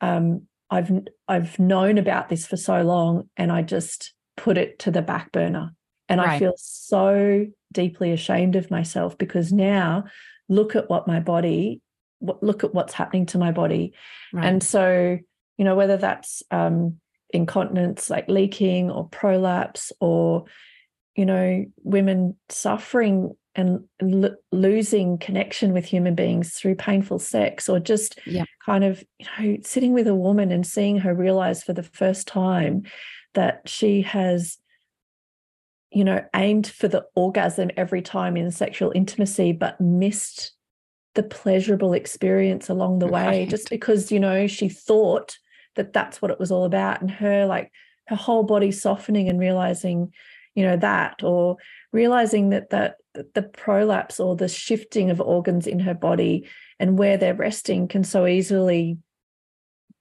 [0.00, 0.90] um, I've
[1.28, 5.30] I've known about this for so long, and I just put it to the back
[5.30, 5.74] burner.
[6.08, 6.30] And right.
[6.30, 10.04] I feel so deeply ashamed of myself because now
[10.48, 11.80] look at what my body,
[12.18, 13.94] what look at what's happening to my body.
[14.32, 14.44] Right.
[14.44, 15.18] And so,
[15.56, 16.98] you know, whether that's um,
[17.32, 20.44] incontinence like leaking or prolapse or
[21.14, 27.78] you know, women suffering and l- losing connection with human beings through painful sex, or
[27.78, 28.44] just yeah.
[28.64, 32.26] kind of, you know, sitting with a woman and seeing her realize for the first
[32.26, 32.84] time
[33.34, 34.56] that she has,
[35.90, 40.52] you know, aimed for the orgasm every time in sexual intimacy, but missed
[41.14, 43.50] the pleasurable experience along the way right.
[43.50, 45.36] just because, you know, she thought
[45.76, 47.00] that that's what it was all about.
[47.00, 47.70] And her, like,
[48.08, 50.12] her whole body softening and realizing,
[50.54, 51.56] you know that or
[51.92, 52.96] realizing that that
[53.34, 58.04] the prolapse or the shifting of organs in her body and where they're resting can
[58.04, 58.98] so easily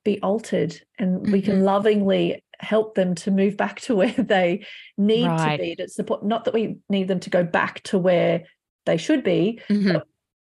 [0.03, 1.31] be altered and mm-hmm.
[1.31, 1.65] we can mm-hmm.
[1.65, 4.65] lovingly help them to move back to where they
[4.97, 5.57] need right.
[5.57, 8.43] to be to support not that we need them to go back to where
[8.86, 9.97] they should be mm-hmm.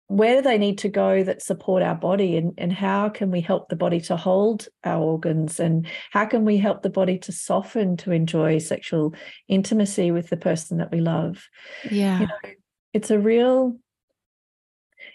[0.09, 3.43] Where do they need to go that support our body and, and how can we
[3.43, 7.31] help the body to hold our organs and how can we help the body to
[7.31, 9.15] soften to enjoy sexual
[9.49, 11.47] intimacy with the person that we love?
[11.91, 12.21] Yeah.
[12.21, 12.51] you know,
[12.95, 13.77] it's a real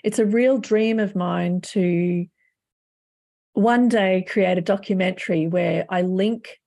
[0.04, 2.26] it's a real dream of mine to
[3.54, 6.60] one day create a documentary where i link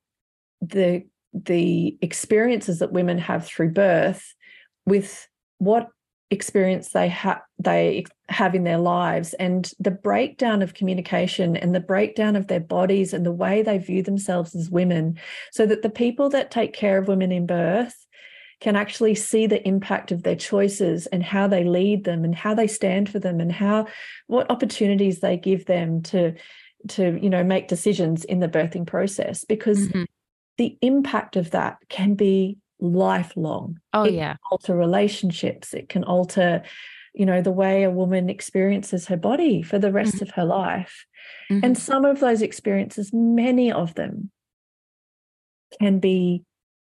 [0.61, 4.35] the the experiences that women have through birth
[4.85, 5.89] with what
[6.31, 11.81] experience they have they have in their lives and the breakdown of communication and the
[11.81, 15.17] breakdown of their bodies and the way they view themselves as women
[15.53, 18.07] so that the people that take care of women in birth
[18.61, 22.55] can actually see the impact of their choices and how they lead them and how
[22.55, 23.87] they stand for them and how
[24.27, 26.35] what opportunities they give them to
[26.89, 30.05] to you know make decisions in the birthing process because mm-hmm.
[30.59, 33.81] the impact of that can be lifelong.
[33.93, 34.37] Oh, it yeah.
[34.51, 35.75] alter relationships.
[35.75, 36.63] It can alter,
[37.15, 40.25] you know, the way a woman experiences her body for the rest mm-hmm.
[40.25, 41.07] of her life.
[41.51, 41.65] Mm-hmm.
[41.65, 44.31] And some of those experiences, many of them,
[45.81, 46.45] can be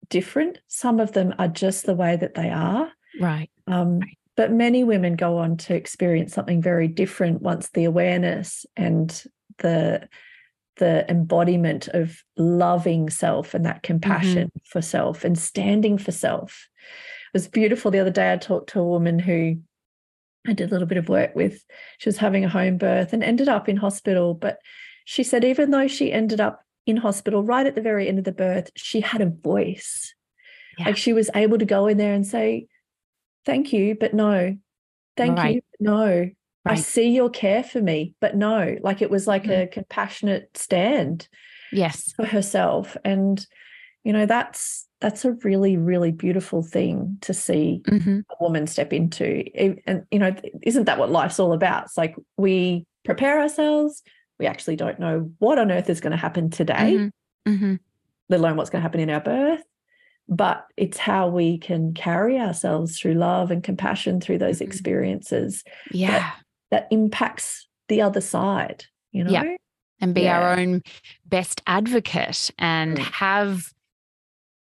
[0.09, 0.59] different.
[0.67, 2.91] Some of them are just the way that they are.
[3.19, 3.49] Right.
[3.67, 4.17] Um, right.
[4.35, 9.23] But many women go on to experience something very different once the awareness and
[9.57, 10.07] the
[10.79, 14.59] the embodiment of loving self and that compassion mm-hmm.
[14.65, 16.67] for self and standing for self.
[16.79, 17.91] It was beautiful.
[17.91, 19.57] The other day, I talked to a woman who
[20.47, 21.63] I did a little bit of work with.
[21.99, 24.33] She was having a home birth and ended up in hospital.
[24.33, 24.57] But
[25.05, 28.25] she said, even though she ended up in hospital right at the very end of
[28.25, 30.15] the birth, she had a voice.
[30.79, 30.85] Yeah.
[30.85, 32.67] Like she was able to go in there and say,
[33.45, 34.57] Thank you, but no.
[35.17, 35.55] Thank right.
[35.55, 36.29] you, no.
[36.69, 36.77] Right.
[36.77, 39.63] I see your care for me, but no, like it was like mm-hmm.
[39.63, 41.27] a compassionate stand.
[41.71, 42.13] Yes.
[42.15, 42.95] For herself.
[43.03, 43.45] And,
[44.03, 48.19] you know, that's that's a really, really beautiful thing to see mm-hmm.
[48.29, 49.45] a woman step into.
[49.85, 51.85] And, you know, isn't that what life's all about?
[51.85, 54.03] It's like we prepare ourselves.
[54.39, 56.95] We actually don't know what on earth is going to happen today,
[57.45, 57.51] mm-hmm.
[57.51, 57.75] mm-hmm.
[58.29, 59.63] let alone what's going to happen in our birth.
[60.27, 64.69] But it's how we can carry ourselves through love and compassion through those mm-hmm.
[64.69, 65.63] experiences.
[65.91, 66.31] Yeah
[66.71, 69.31] that impacts the other side, you know?
[69.31, 69.55] Yeah.
[70.01, 70.39] And be yeah.
[70.39, 70.81] our own
[71.25, 73.03] best advocate and mm.
[73.03, 73.73] have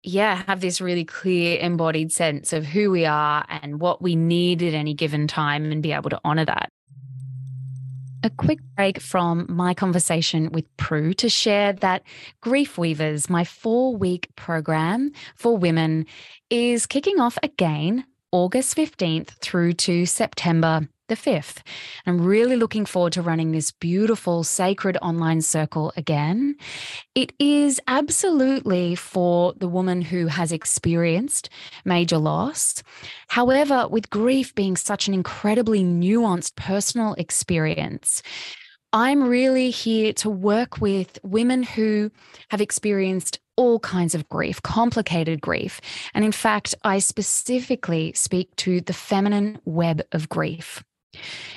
[0.06, 4.62] yeah, have this really clear embodied sense of who we are and what we need
[4.62, 6.70] at any given time and be able to honor that.
[8.22, 12.02] A quick break from my conversation with Prue to share that
[12.42, 16.06] Grief Weavers, my four week program for women,
[16.50, 21.58] is kicking off again August 15th through to September the 5th.
[22.06, 26.56] I'm really looking forward to running this beautiful sacred online circle again.
[27.14, 31.50] It is absolutely for the woman who has experienced
[31.84, 32.82] major loss.
[33.28, 38.22] However, with grief being such an incredibly nuanced personal experience,
[38.92, 42.12] I'm really here to work with women who
[42.50, 45.80] have experienced all kinds of grief, complicated grief.
[46.14, 50.82] And in fact, I specifically speak to the feminine web of grief.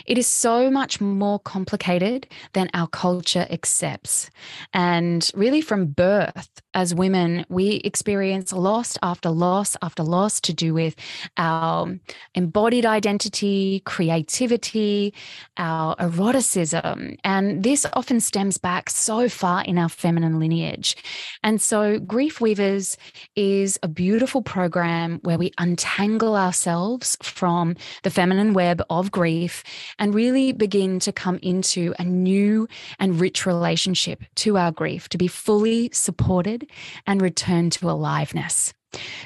[0.05, 4.29] It is so much more complicated than our culture accepts.
[4.73, 10.75] And really, from birth, as women, we experience loss after loss after loss to do
[10.75, 10.95] with
[11.35, 11.91] our
[12.35, 15.11] embodied identity, creativity,
[15.57, 17.17] our eroticism.
[17.23, 20.95] And this often stems back so far in our feminine lineage.
[21.43, 22.95] And so, Grief Weavers
[23.35, 29.63] is a beautiful program where we untangle ourselves from the feminine web of grief
[29.97, 32.67] and really begin to come into a new
[32.99, 36.66] and rich relationship to our grief, to be fully supported
[37.05, 38.73] and return to aliveness.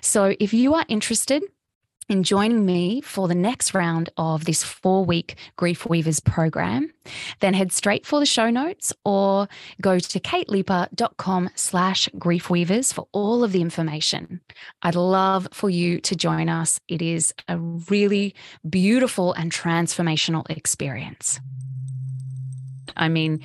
[0.02, 1.44] So, if you are interested
[2.12, 6.92] in joining me for the next round of this four week Grief Weavers program,
[7.40, 9.48] then head straight for the show notes or
[9.80, 14.42] go to kateleeper.com slash griefweavers for all of the information.
[14.82, 16.82] I'd love for you to join us.
[16.90, 18.36] It is a really
[18.70, 21.40] beautiful and transformational experience.
[22.98, 23.40] I mean,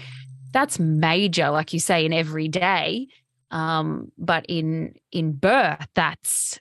[0.53, 3.07] that's major, like you say, in every day.
[3.51, 6.61] Um, but in in birth, that's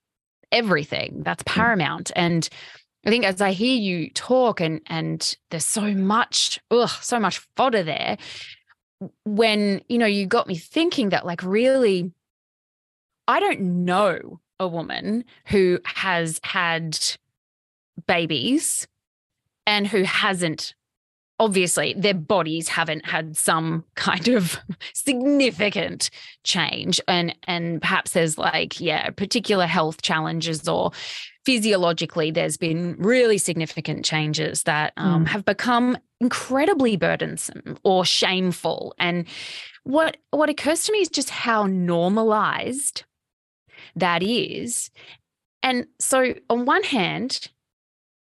[0.52, 1.22] everything.
[1.24, 1.54] That's mm.
[1.54, 2.12] paramount.
[2.16, 2.48] And
[3.06, 7.40] I think as I hear you talk and and there's so much, ugh, so much
[7.56, 8.18] fodder there.
[9.26, 12.12] When, you know, you got me thinking that like really,
[13.28, 16.98] I don't know a woman who has had
[18.08, 18.88] babies
[19.68, 20.74] and who hasn't
[21.40, 24.58] obviously their bodies haven't had some kind of
[24.94, 26.10] significant
[26.44, 27.02] change.
[27.08, 30.92] And and perhaps there's like yeah particular health challenges or
[31.46, 35.28] physiologically there's been really significant changes that um, mm.
[35.28, 38.96] have become incredibly burdensome or shameful.
[38.98, 39.28] And
[39.84, 43.04] what what occurs to me is just how normalized
[43.96, 44.90] that is.
[45.62, 47.50] And so on one hand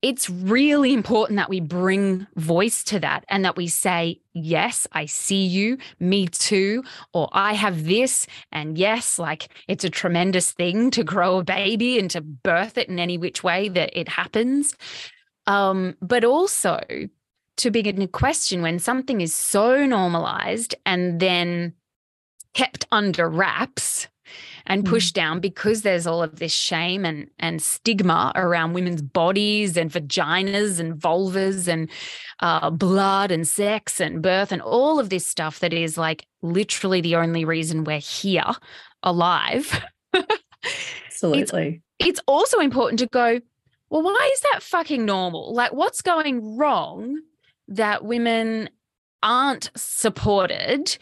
[0.01, 5.05] it's really important that we bring voice to that and that we say, yes, I
[5.05, 6.83] see you, me too,
[7.13, 8.25] or I have this.
[8.51, 12.89] And yes, like it's a tremendous thing to grow a baby and to birth it
[12.89, 14.75] in any which way that it happens.
[15.45, 16.79] Um, but also
[17.57, 21.73] to begin to question when something is so normalized and then
[22.53, 24.07] kept under wraps
[24.65, 24.89] and Mm.
[24.89, 29.91] pushed down because there's all of this shame and and stigma around women's bodies and
[29.91, 31.89] vaginas and vulvas and
[32.41, 37.01] uh, blood and sex and birth and all of this stuff that is like literally
[37.01, 38.51] the only reason we're here
[39.03, 39.83] alive.
[41.07, 41.81] Absolutely.
[41.99, 43.39] it's also important to go,
[43.89, 45.53] well, why is that fucking normal?
[45.53, 47.19] Like, what's going wrong
[47.67, 48.69] that women
[49.21, 50.97] aren't supported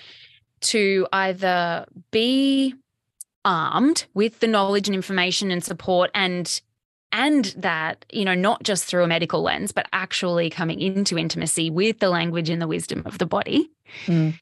[0.62, 2.76] to either be
[3.46, 6.62] armed with the knowledge and information and support and
[7.12, 11.70] and that you know not just through a medical lens but actually coming into intimacy
[11.70, 13.70] with the language and the wisdom of the body
[14.06, 14.40] Mm.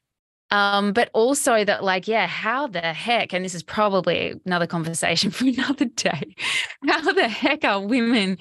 [0.52, 5.32] um, but also that, like, yeah, how the heck, and this is probably another conversation
[5.36, 6.36] for another day,
[6.86, 8.38] how the heck are women,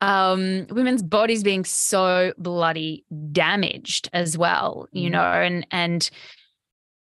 [0.00, 5.12] um, women's bodies being so bloody damaged as well, you Mm.
[5.12, 6.10] know, and and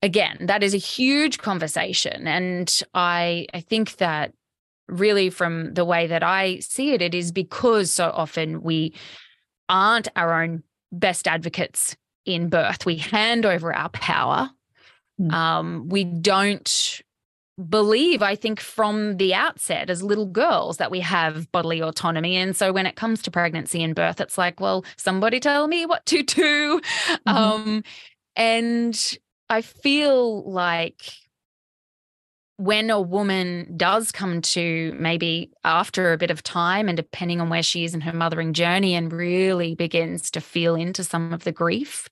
[0.01, 2.27] again, that is a huge conversation.
[2.27, 4.33] And I I think that
[4.87, 8.93] really from the way that I see it, it is because so often we
[9.67, 12.85] aren't our own best advocates in birth.
[12.85, 14.49] We hand over our power.
[15.19, 15.31] Mm.
[15.31, 17.01] Um, we don't
[17.69, 22.37] believe, I think, from the outset as little girls that we have bodily autonomy.
[22.37, 25.85] And so when it comes to pregnancy and birth, it's like, well, somebody tell me
[25.85, 26.81] what to do.
[27.27, 27.33] Mhm.
[27.33, 27.83] Um,
[28.35, 29.17] and
[29.49, 31.01] I feel like
[32.57, 37.49] when a woman does come to maybe after a bit of time and depending on
[37.49, 41.45] where she is in her mothering journey and really begins to feel into some of
[41.45, 42.09] the grief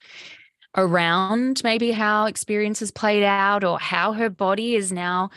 [0.78, 5.30] around maybe how experiences played out or how her body is now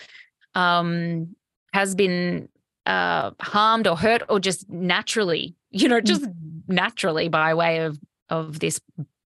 [0.54, 1.34] um
[1.72, 2.48] has been
[2.86, 6.24] uh harmed or hurt or just naturally you know just
[6.68, 8.80] naturally by way of of this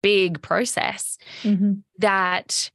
[0.02, 1.82] big process Mhm.
[1.98, 2.70] that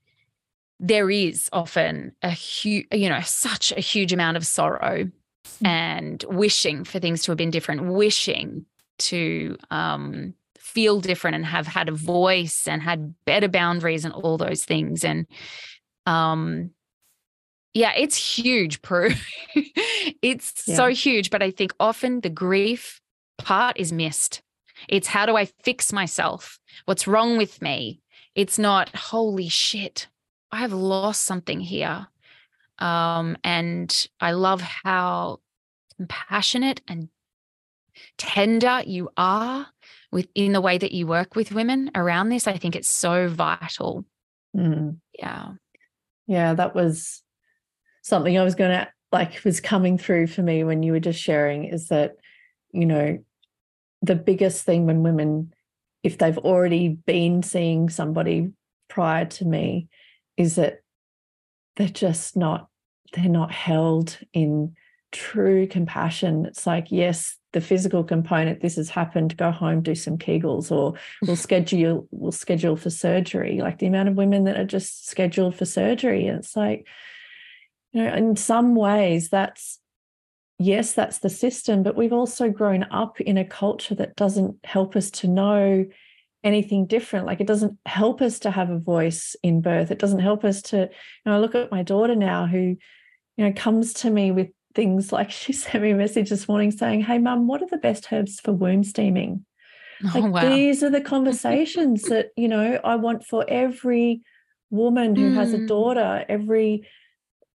[0.79, 5.09] there is often a huge, you know, such a huge amount of sorrow
[5.61, 5.67] Mm.
[5.67, 8.65] and wishing for things to have been different, wishing
[8.97, 14.37] to um, feel different and have had a voice and had better boundaries and all
[14.37, 15.03] those things.
[15.05, 15.27] And
[16.07, 16.71] um,
[17.73, 19.11] yeah, it's huge, Prue.
[20.21, 21.29] it's so huge.
[21.29, 23.01] But I think often the grief
[23.37, 24.41] part is missed.
[24.87, 26.59] It's how do I fix myself?
[26.85, 28.01] What's wrong with me?
[28.35, 30.07] It's not, holy shit,
[30.51, 32.07] I have lost something here.
[32.79, 35.39] Um, and I love how
[35.97, 37.09] compassionate and
[38.17, 39.67] tender you are
[40.11, 42.47] within the way that you work with women around this.
[42.47, 44.05] I think it's so vital.
[44.55, 44.97] Mm.
[45.17, 45.53] Yeah.
[46.27, 47.21] Yeah, that was
[48.01, 51.21] something I was going to like was coming through for me when you were just
[51.21, 52.15] sharing is that,
[52.71, 53.17] you know,
[54.05, 55.53] the biggest thing when women,
[56.03, 58.51] if they've already been seeing somebody
[58.89, 59.87] prior to me,
[60.37, 60.81] is that
[61.75, 62.67] they're just not,
[63.13, 64.75] they're not held in
[65.11, 66.45] true compassion.
[66.45, 70.95] It's like, yes, the physical component, this has happened, go home, do some Kegels, or
[71.21, 73.59] we'll schedule, we'll schedule for surgery.
[73.61, 76.27] Like the amount of women that are just scheduled for surgery.
[76.27, 76.87] And it's like,
[77.93, 79.79] you know, in some ways that's
[80.57, 84.95] yes, that's the system, but we've also grown up in a culture that doesn't help
[84.95, 85.85] us to know
[86.43, 87.25] anything different.
[87.25, 89.91] Like it doesn't help us to have a voice in birth.
[89.91, 90.87] It doesn't help us to, you
[91.25, 92.77] know, I look at my daughter now who,
[93.37, 96.71] you know, comes to me with things like she sent me a message this morning
[96.71, 99.45] saying, Hey mum, what are the best herbs for womb steaming?
[100.13, 100.49] Like oh, wow.
[100.49, 104.21] these are the conversations that, you know, I want for every
[104.69, 105.67] woman who has a Mm.
[105.67, 106.87] daughter, every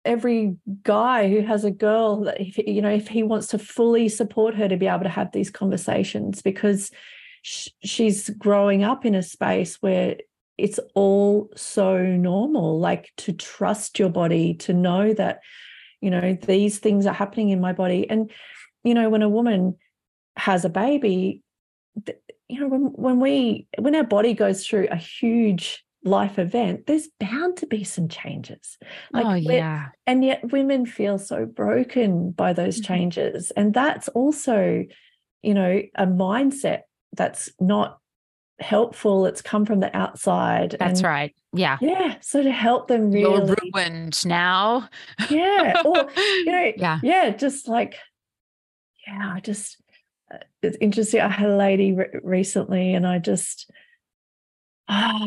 [0.07, 4.09] every guy who has a girl that if you know if he wants to fully
[4.09, 6.89] support her to be able to have these conversations because
[7.43, 10.15] sh- she's growing up in a space where
[10.57, 15.41] it's all so normal like to trust your body to know that
[16.01, 18.09] you know these things are happening in my body.
[18.09, 18.31] And
[18.83, 19.75] you know when a woman
[20.37, 21.43] has a baby
[22.47, 27.07] you know when, when we when our body goes through a huge life event there's
[27.19, 28.77] bound to be some changes
[29.11, 29.87] like oh, yeah.
[30.05, 32.85] and yet women feel so broken by those Mhm.
[32.85, 34.85] changes and that's also
[35.41, 36.81] you know a mindset
[37.13, 37.97] that's not
[38.59, 41.35] helpful it's come from the outside That's and right.
[41.53, 41.77] Yeah.
[41.81, 44.89] yeah so to help them You're really ruined now.
[45.29, 46.99] yeah or you know yeah.
[47.03, 47.95] yeah just like
[49.05, 49.81] yeah i just
[50.33, 53.69] uh, it's interesting i had a lady re- recently and i just
[54.89, 55.19] ah,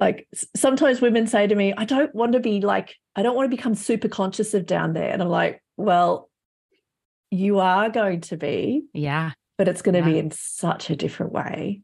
[0.00, 3.48] like sometimes women say to me i don't want to be like i don't want
[3.50, 6.28] to become super conscious of down there and i'm like well
[7.34, 9.32] you are going to be Yeah.
[9.58, 10.14] but it's going to Yeah.
[10.14, 11.82] be in such a different way.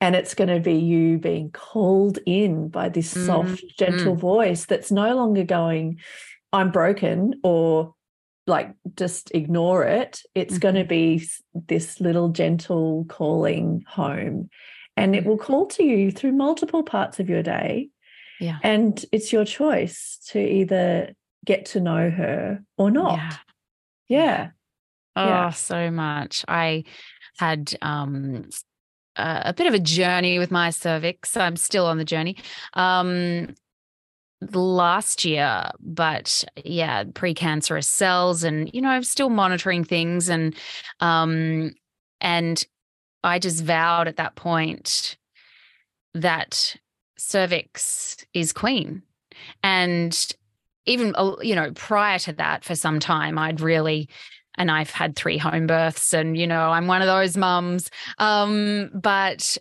[0.00, 4.20] And it's going to be you being called in by this soft, mm, gentle mm.
[4.20, 6.00] voice that's no longer going,
[6.52, 7.94] I'm broken or
[8.46, 10.20] like just ignore it.
[10.34, 10.88] It's going to mm-hmm.
[10.88, 11.28] be
[11.66, 14.50] this little gentle calling home.
[14.96, 17.90] And it will call to you through multiple parts of your day.
[18.40, 18.58] Yeah.
[18.62, 23.18] And it's your choice to either get to know her or not.
[23.18, 23.36] Yeah.
[24.08, 24.50] Yeah.
[25.14, 25.50] Oh, Yeah.
[25.50, 26.44] so much.
[26.48, 26.84] I
[27.38, 28.48] had um
[29.16, 31.36] a, a bit of a journey with my cervix.
[31.36, 32.36] I'm still on the journey.
[32.74, 33.54] Um
[34.52, 40.54] last year, but yeah, precancerous cells and you know, I'm still monitoring things and
[41.00, 41.72] um
[42.20, 42.64] and
[43.26, 45.16] I just vowed at that point
[46.14, 46.76] that
[47.18, 49.02] cervix is queen.
[49.62, 50.16] And
[50.86, 54.08] even uh, you know, prior to that for some time I'd really
[54.56, 57.90] and I've had three home births and you know, I'm one of those mums.
[58.18, 59.58] Um but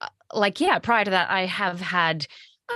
[0.00, 2.26] uh, like yeah, prior to that I have had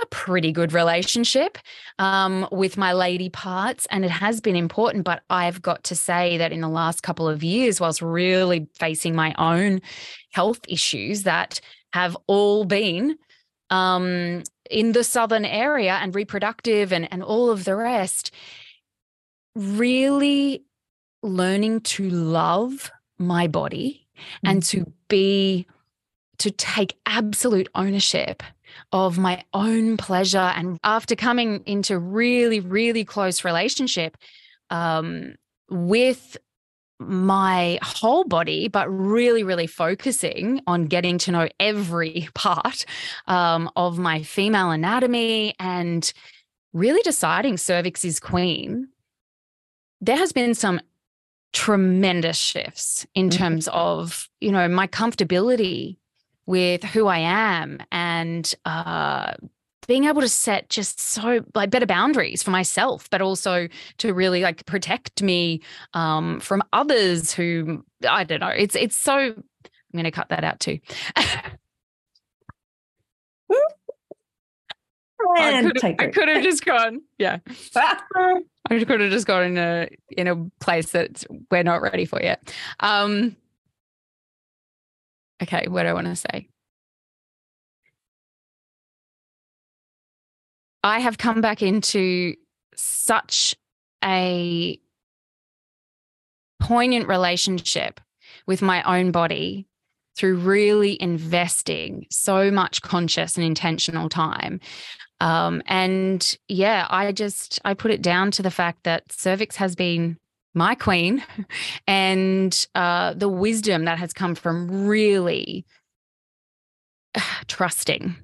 [0.01, 1.57] a pretty good relationship
[1.99, 5.03] um, with my lady parts, and it has been important.
[5.03, 9.15] But I've got to say that in the last couple of years, whilst really facing
[9.15, 9.81] my own
[10.31, 11.61] health issues that
[11.93, 13.17] have all been
[13.69, 18.31] um, in the southern area and reproductive and, and all of the rest,
[19.55, 20.63] really
[21.21, 24.07] learning to love my body
[24.43, 25.67] and to be,
[26.37, 28.43] to take absolute ownership
[28.91, 30.37] of my own pleasure.
[30.55, 34.17] And after coming into really, really close relationship
[34.69, 35.35] um,
[35.69, 36.37] with
[36.99, 42.85] my whole body, but really, really focusing on getting to know every part
[43.27, 46.13] um, of my female anatomy and
[46.71, 48.87] really deciding cervix is queen,
[50.01, 50.79] there has been some
[51.53, 53.37] tremendous shifts in Mhm.
[53.37, 55.97] terms of, you know, my comfortability
[56.45, 59.33] with who I am and uh,
[59.87, 63.67] being able to set just so like better boundaries for myself, but also
[63.99, 65.61] to really like protect me
[65.93, 68.47] um, from others who I don't know.
[68.47, 69.17] It's it's so.
[69.17, 70.79] I'm going to cut that out too.
[75.37, 77.01] I could I could have just gone.
[77.17, 77.39] Yeah,
[77.75, 82.21] I could have just gone in a in a place that we're not ready for
[82.21, 82.53] yet.
[82.79, 83.35] Um,
[85.41, 86.47] okay, what do I want to say?
[90.83, 92.35] I have come back into
[92.75, 93.55] such
[94.03, 94.79] a
[96.59, 97.99] poignant relationship
[98.47, 99.67] with my own body
[100.15, 104.59] through really investing so much conscious and intentional time.
[105.19, 109.75] Um, and yeah, I just I put it down to the fact that cervix has
[109.75, 110.17] been
[110.53, 111.23] my queen,
[111.87, 115.65] and uh, the wisdom that has come from really
[117.47, 118.15] trusting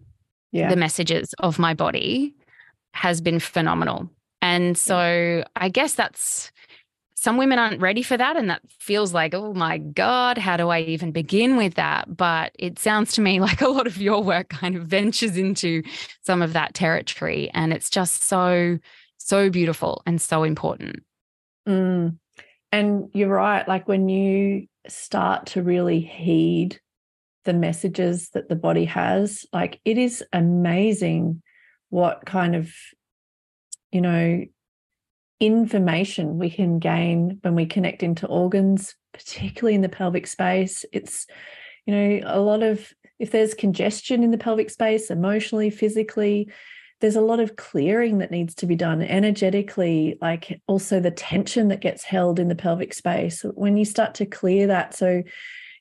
[0.51, 0.69] Yeah.
[0.69, 2.35] the messages of my body
[2.93, 4.09] has been phenomenal.
[4.41, 6.51] And so I guess that's
[7.15, 8.37] some women aren't ready for that.
[8.37, 12.15] And that feels like, oh my God, how do I even begin with that?
[12.15, 15.83] But it sounds to me like a lot of your work kind of ventures into
[16.21, 17.51] some of that territory.
[17.53, 18.79] And it's just so,
[19.17, 21.03] so beautiful and so important.
[21.69, 22.17] Mm.
[22.71, 23.67] And you're right.
[23.67, 26.79] Like when you start to really heed
[27.45, 31.41] the messages that the body has, like it is amazing
[31.89, 32.71] what kind of,
[33.91, 34.45] you know,
[35.39, 40.85] information we can gain when we connect into organs, particularly in the pelvic space.
[40.91, 41.27] It's,
[41.85, 46.51] you know, a lot of, if there's congestion in the pelvic space, emotionally, physically,
[47.01, 51.69] there's a lot of clearing that needs to be done energetically, like also the tension
[51.69, 53.45] that gets held in the pelvic space.
[53.53, 55.23] When you start to clear that, so,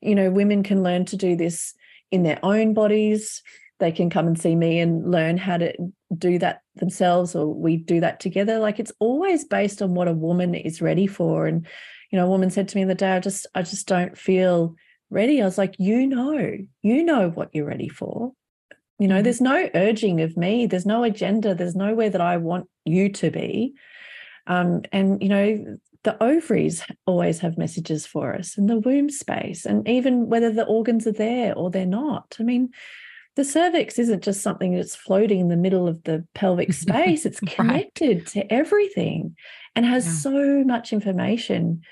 [0.01, 1.75] you know, women can learn to do this
[2.13, 3.43] in their own bodies.
[3.81, 5.73] They can come and see me and learn how to
[6.17, 8.59] do that themselves, or we do that together.
[8.59, 11.47] Like it's always based on what a woman is ready for.
[11.47, 11.67] And,
[12.11, 14.75] you know, a woman said to me the day, I just, I just don't feel
[15.11, 15.43] ready.
[15.43, 18.33] I was like, you know, you know what you're ready for.
[18.99, 19.25] You know, Mhm.
[19.25, 20.67] there's no urging of me.
[20.67, 21.55] There's no agenda.
[21.55, 23.75] There's nowhere that I want you to be.
[24.47, 29.67] Um, and you know, the ovaries always have messages for us, and the womb space,
[29.67, 32.37] and even whether the organs are there or they're not.
[32.41, 32.71] I mean,
[33.37, 37.27] the cervix isn't just something that's floating in the middle of the pelvic space.
[37.27, 37.51] It's Right.
[37.55, 39.37] connected to everything
[39.77, 40.13] and has Yeah.
[40.13, 41.83] so much information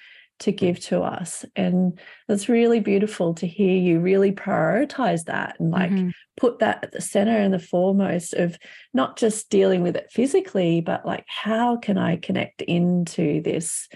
[0.41, 1.45] to give to us.
[1.57, 6.13] And it's really beautiful to hear you really prioritize that and like Mhm.
[6.37, 8.59] put that at the center and the foremost of
[8.93, 13.89] not just dealing with it physically, but like how can I connect into this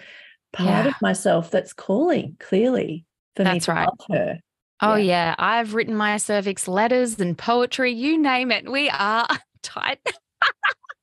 [0.53, 0.88] part Yeah.
[0.88, 3.05] of myself that's calling clearly?
[3.36, 3.86] for me That's to right.
[3.88, 4.38] love her.
[4.82, 5.05] Oh, Yeah.
[5.28, 5.34] yeah.
[5.38, 8.68] I've written my cervix letters and poetry, you name it.
[8.70, 9.28] We are
[9.62, 9.99] tight.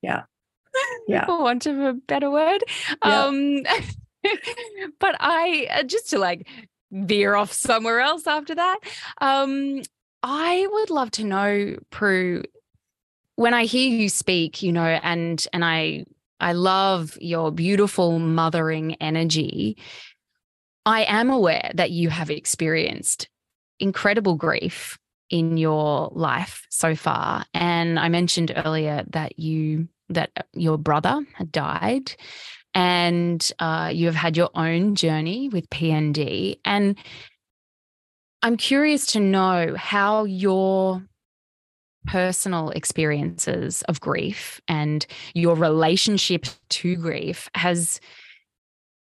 [0.01, 0.23] Yeah.
[1.07, 1.25] Yeah.
[1.25, 2.63] For want of a better word.
[3.03, 3.23] Yeah.
[3.25, 3.63] Um,
[4.99, 6.47] but I, uh, just to like
[6.91, 8.79] veer off somewhere else after that,
[9.19, 9.81] um,
[10.23, 12.43] I would love to know, Prue,
[13.35, 16.05] when I hear you speak, you know, and and I
[16.39, 19.77] I love your beautiful mothering energy.
[20.85, 23.29] I am aware that you have experienced
[23.79, 24.97] incredible grief
[25.29, 27.45] in your life so far.
[27.53, 32.15] And I mentioned earlier that you that your brother had died
[32.77, 36.59] and uh, you have had your own journey with PND.
[36.63, 36.95] And
[38.43, 41.01] I'm curious to know how your
[42.05, 47.99] personal experiences of grief and your relationship to grief has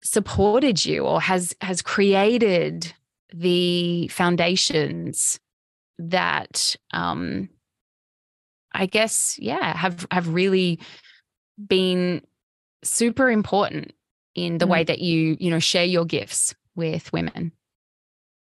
[0.02, 2.94] supported you or has has created
[3.34, 5.38] the foundations
[5.98, 7.48] that um
[8.72, 10.80] i guess yeah have have really
[11.68, 12.22] been
[12.82, 13.92] super important
[14.34, 14.70] in the Mm.
[14.70, 17.52] way that you you know share your gifts with women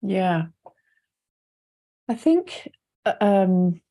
[0.01, 0.47] Yeah.
[2.09, 2.69] I think
[3.05, 3.81] uh, um,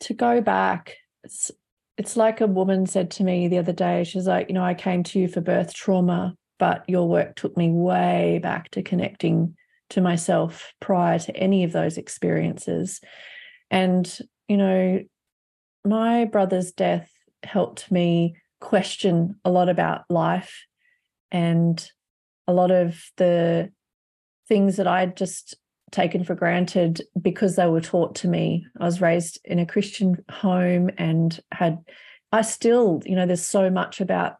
[0.00, 1.50] to go back, it's,
[1.96, 4.04] it's like a woman said to me the other day.
[4.04, 7.56] She's like, you know, I came to you for birth trauma, but your work took
[7.56, 9.56] me way back to connecting
[9.90, 13.00] to myself prior to any of those experiences.
[13.70, 14.06] And,
[14.46, 15.00] you know,
[15.84, 17.10] my brother's death
[17.42, 18.36] helped me
[18.66, 20.66] question a lot about life
[21.30, 21.88] and
[22.48, 23.70] a lot of the
[24.48, 25.54] things that I'd just
[25.92, 28.66] taken for granted because they were taught to me.
[28.80, 31.78] I was raised in a Christian home and had,
[32.32, 34.34] I still, you know, there's so much about,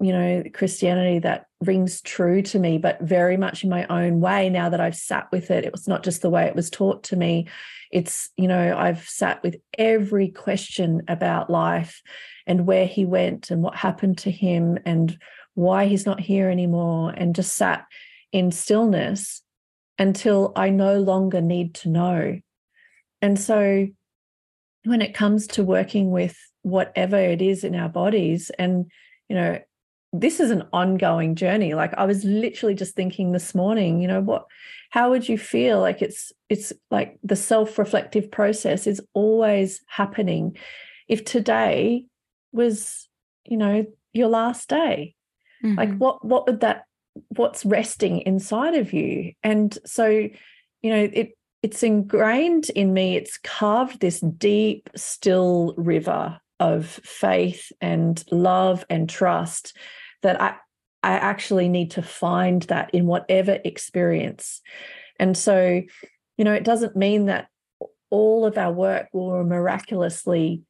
[0.00, 4.50] you know, Christianity that rings true to me, but very much in my own way
[4.50, 5.64] now that I've sat with it.
[5.64, 7.48] It was not just the way it was taught to me.
[7.90, 12.02] It's, you know, I've sat with every question about life
[12.46, 15.18] and where he went and what happened to him and
[15.54, 17.86] why he's not here anymore and just sat
[18.32, 19.42] in stillness
[19.98, 22.38] until I no longer need to know.
[23.22, 23.86] And so
[24.84, 28.90] when it comes to working with whatever it is in our bodies, and,
[29.28, 29.58] you know,
[30.12, 31.74] this is an ongoing journey.
[31.74, 34.46] Like I was literally just thinking this morning, you know, what,
[34.90, 35.80] how would you feel?
[35.80, 40.56] Like it's, it's like the self reflective process is always happening.
[41.08, 42.06] If today
[42.52, 43.08] was,
[43.44, 45.14] you know, your last day,
[45.62, 45.98] like Mhm.
[45.98, 46.84] what what would that
[47.30, 53.38] what's resting inside of you and so you know it it's ingrained in me it's
[53.38, 59.76] carved this deep still river of faith and love and trust
[60.22, 60.54] that i
[61.02, 64.60] i actually need to find that in whatever experience
[65.18, 65.82] and so
[66.36, 67.48] you know it doesn't mean that
[68.10, 70.62] all of our work will miraculously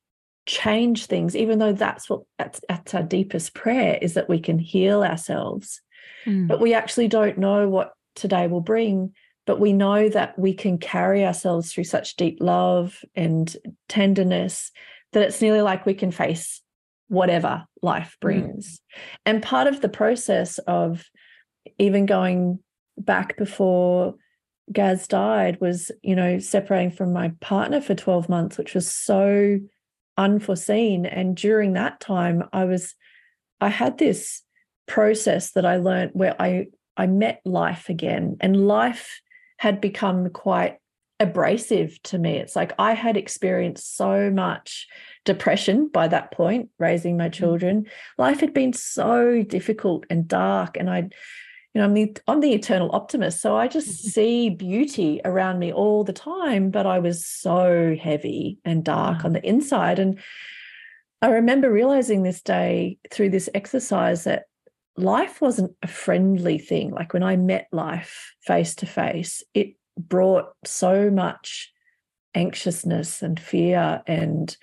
[0.47, 4.59] change things even though that's what that's, that's our deepest prayer is that we can
[4.59, 5.81] heal ourselves
[6.27, 6.49] Mm.
[6.49, 9.13] but we actually don't know what today will bring
[9.47, 13.57] but we know that we can carry ourselves through such deep love and
[13.89, 14.73] tenderness
[15.17, 16.61] that it's nearly like we can face
[17.09, 18.21] whatever life mm.
[18.21, 18.83] brings.
[19.25, 21.07] And part of the process of
[21.79, 22.59] even going
[22.99, 24.17] back before
[24.71, 29.59] Gaz died was, you know, separating from my partner for 12 months, which was so
[30.19, 31.07] unforeseen.
[31.07, 32.95] And during that time, I was,
[33.59, 34.43] I had this
[34.87, 36.67] process that I learned where I
[36.99, 39.21] I met life again, and life
[39.59, 40.79] had become quite
[41.19, 42.37] abrasive to me.
[42.37, 44.87] It's like I had experienced so much
[45.25, 47.87] depression by that point, raising my children.
[48.19, 51.09] Life had been so difficult and dark, and I
[51.75, 53.43] you know, I'm the I'm the eternal optimist.
[53.43, 54.11] So I just Mhm.
[54.11, 59.25] see beauty around me all the time, but I was so heavy and dark Wow.
[59.27, 59.99] on the inside.
[59.99, 60.19] And
[61.21, 64.45] I remember realizing this day through this exercise that
[64.97, 66.93] life wasn't a friendly thing.
[66.93, 71.73] Like when I met life face to face, it brought so much
[72.35, 74.57] anxiousness and fear and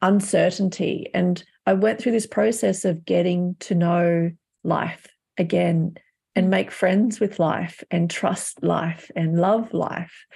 [0.00, 1.08] uncertainty.
[1.14, 4.32] And I went through this process of getting to know
[4.64, 5.06] life
[5.38, 5.94] again
[6.34, 10.26] and make friends with life and trust life and love life.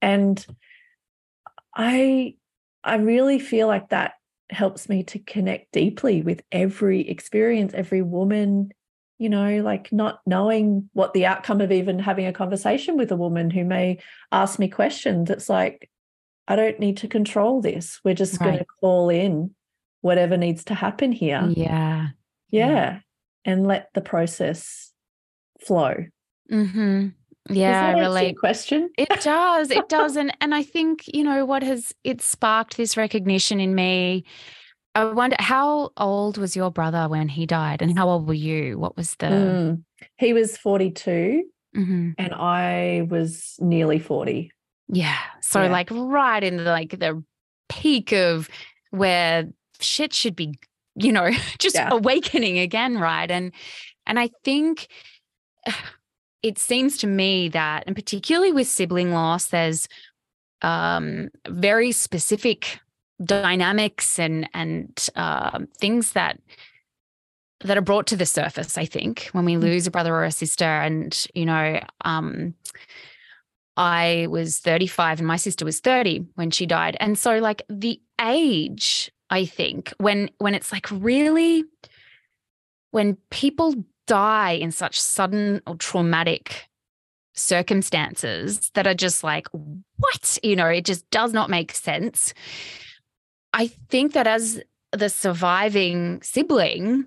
[0.00, 0.44] And
[1.74, 2.34] I
[2.82, 4.14] I really feel like that
[4.48, 8.72] helps me to connect deeply with every experience, every woman,
[9.20, 13.16] you know, like not knowing what the outcome of even having a conversation with a
[13.16, 13.98] woman who may
[14.32, 15.28] ask me questions.
[15.28, 15.90] It's like,
[16.48, 18.00] I don't need to control this.
[18.02, 19.54] We're just going to call in
[20.00, 21.46] whatever needs to happen here.
[21.54, 22.08] yeah
[22.48, 23.00] Yeah.
[23.44, 24.90] And let the process
[25.60, 26.06] flow.
[26.48, 27.08] hmm
[27.50, 28.38] Yeah, Does that relate.
[28.38, 28.88] question.
[28.96, 29.70] It does.
[29.70, 30.16] It does.
[30.16, 34.24] And and I think, you know, what has it sparked this recognition in me.
[34.94, 38.78] I wonder how old was your brother when he died and how old were you?
[38.78, 39.82] What was the Mm.
[40.18, 41.44] He was 42
[41.76, 42.14] Mhm.
[42.18, 44.50] and I was nearly 40.
[44.88, 45.18] Yeah.
[45.40, 45.68] So Yeah.
[45.70, 47.22] like right in the like the
[47.68, 48.48] peak of
[48.90, 49.48] where
[49.80, 50.58] shit should be,
[50.96, 51.90] you know, just Yeah.
[51.92, 53.30] awakening again, right?
[53.30, 53.52] And
[54.06, 54.88] and I think
[56.42, 59.86] it seems to me that and particularly with sibling loss there's
[60.62, 62.80] um very specific
[63.24, 66.38] dynamics and and um things that
[67.64, 69.62] that are brought to the surface i think when we Mm.
[69.62, 72.54] lose a brother or a sister and you know um
[73.76, 76.98] I was 35 and my sister was 30 when she died.
[77.00, 81.64] And so like the age, I think, when when it's like really
[82.90, 83.74] when people
[84.06, 86.68] die in such sudden or traumatic
[87.34, 90.38] circumstances that are just like what?
[90.42, 92.34] You know, it just does not make sense.
[93.52, 94.60] I think that as
[94.92, 97.06] the surviving sibling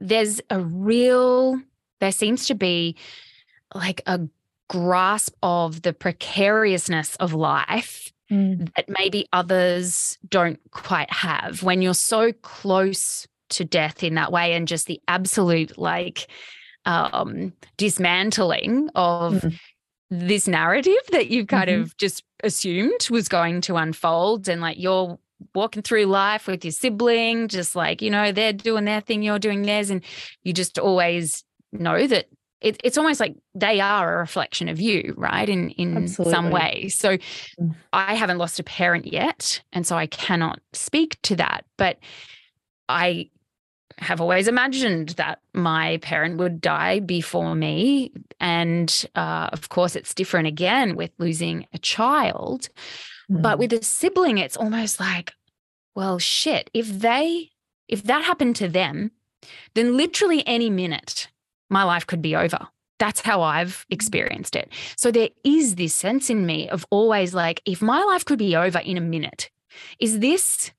[0.00, 1.60] there's a real
[2.00, 2.96] there seems to be
[3.74, 4.20] like a
[4.68, 8.74] grasp of the precariousness of life Mm.
[8.74, 14.54] that maybe others don't quite have when you're so close to death in that way
[14.54, 16.26] and just the absolute like
[16.86, 19.58] um dismantling of Mm.
[20.10, 21.80] This narrative that you've kind Mhm.
[21.82, 25.18] of just assumed was going to unfold and like you're
[25.54, 29.38] walking through life with your sibling just like you know they're doing their thing you're
[29.38, 30.02] doing theirs and
[30.42, 32.26] you just always know that
[32.60, 36.88] it, it's almost like they are a reflection of you right in in some way
[36.88, 37.16] so
[37.60, 37.74] Mm.
[37.92, 41.98] i haven't lost a parent yet and so i cannot speak to that but
[42.88, 43.28] i
[43.98, 48.12] have always imagined that my parent would die before me.
[48.40, 52.68] And uh, of course it's different again with losing a child.
[53.28, 53.58] But Mm.
[53.60, 55.32] with a sibling it's almost like
[55.94, 57.50] well shit if they
[57.88, 59.10] if that happened to them
[59.74, 61.28] then literally any minute
[61.70, 62.68] my life could be over.
[62.98, 64.70] That's how i've experienced it.
[64.96, 68.54] So there is this sense in me of always like if my life could be
[68.56, 69.50] over in a minute
[69.98, 70.70] is this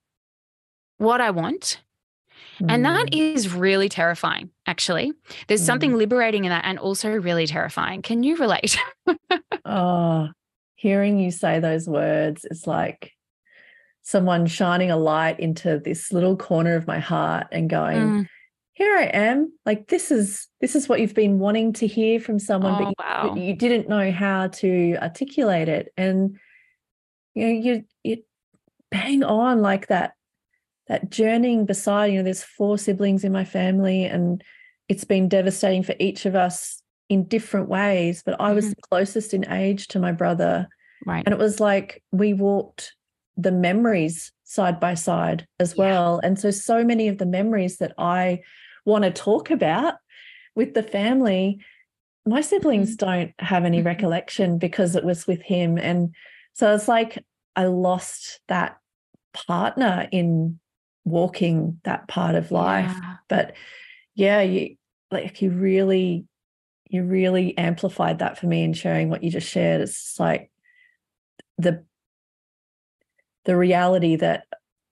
[0.98, 1.82] what i want
[2.60, 3.60] and that Mm.
[3.60, 5.14] really terrifying actually
[5.48, 8.78] there's something liberating in that and also really terrifying can you relate
[9.66, 10.30] Oh,
[10.76, 13.12] hearing you say those words is like
[14.04, 18.28] someone shining a light into this little corner of my heart and going, Mm.
[18.74, 19.52] here I am.
[19.66, 22.88] Like this is this is what you've been wanting to hear from someone, Oh, but
[22.90, 23.30] you, wow.
[23.34, 25.92] but you didn't know how to articulate it.
[25.98, 26.38] And
[27.34, 28.18] you know, you you
[28.92, 30.14] bang on like that
[30.88, 34.44] that journeying beside, you know, there's four siblings in my family and
[34.88, 38.22] it's been devastating for each of us in different ways.
[38.24, 38.82] But I was Mhm.
[38.82, 40.68] closest in age to my brother.
[41.06, 42.96] right And it was like we walked
[43.38, 45.80] the memories side by side as Yeah.
[45.86, 46.20] well.
[46.24, 48.42] And so, so many of the memories that I
[48.86, 49.96] want to talk about
[50.56, 51.60] with the family,
[52.26, 53.86] my siblings don't have any Mhm.
[53.86, 55.78] recollection because it was with him.
[55.78, 56.14] And
[56.54, 57.24] so it's like
[57.56, 58.78] I lost that
[59.34, 60.60] partner in
[61.06, 62.94] walking that part of life.
[62.94, 63.16] Yeah.
[63.30, 63.54] But
[64.16, 64.76] yeah, you
[65.12, 66.26] like you really,
[66.90, 69.82] you really amplified that for me in sharing what you just shared.
[69.82, 70.52] It's like
[71.58, 71.86] the
[73.46, 74.46] the reality that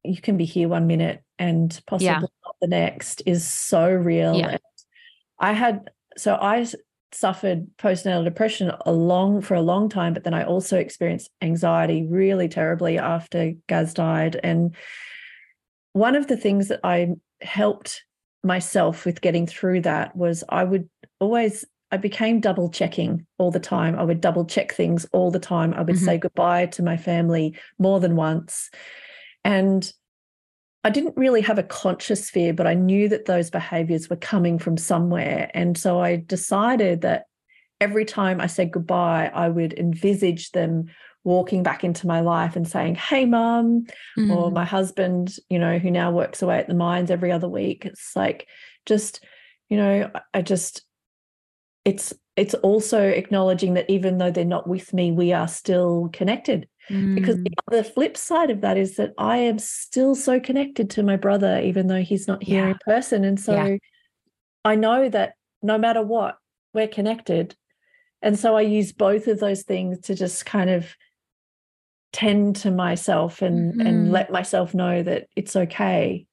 [0.03, 2.19] you can be here one minute and possibly Yeah.
[2.19, 4.35] not the next is so real.
[4.35, 4.49] Yeah.
[4.49, 4.59] And
[5.39, 6.65] I had so i
[7.11, 12.05] suffered postnatal depression a long for a long time, but then I also experienced anxiety
[12.09, 14.39] really terribly after Gaz died.
[14.43, 14.75] And
[15.93, 17.09] one of the things that I
[17.41, 18.03] helped
[18.43, 20.89] myself with getting through that was I would
[21.19, 23.97] always I became double checking all the time.
[23.97, 25.75] I would double check things all the time.
[25.75, 26.05] I would Mhm.
[26.05, 28.71] say goodbye to my family more than once.
[29.45, 29.93] And
[30.83, 34.57] I didn't really have a conscious fear, but I knew that those behaviors were coming
[34.57, 35.51] from somewhere.
[35.53, 37.25] And so I decided that
[37.79, 40.85] every time I said goodbye, I would envisage them
[41.23, 43.85] walking back into my life and saying, Hey, mum,
[44.17, 44.53] or Mm.
[44.53, 47.85] my husband, you know, who now works away at the mines every other week.
[47.85, 48.47] It's like
[48.85, 49.23] just,
[49.69, 50.83] you know, I- just
[51.85, 56.67] it's it's also acknowledging that even though they're not with me, we are still connected.
[56.89, 57.43] Because Mm.
[57.45, 61.15] the other flip side of that is that I am still so connected to my
[61.15, 62.71] brother, even though he's not here Yeah.
[62.71, 63.23] in person.
[63.23, 63.77] And so Yeah.
[64.65, 66.37] I know that no matter what,
[66.73, 67.55] we're connected.
[68.21, 70.95] And so I use both of those things to just kind of
[72.13, 73.87] tend to myself and Mhm.
[73.87, 76.25] and let myself know that it's okay.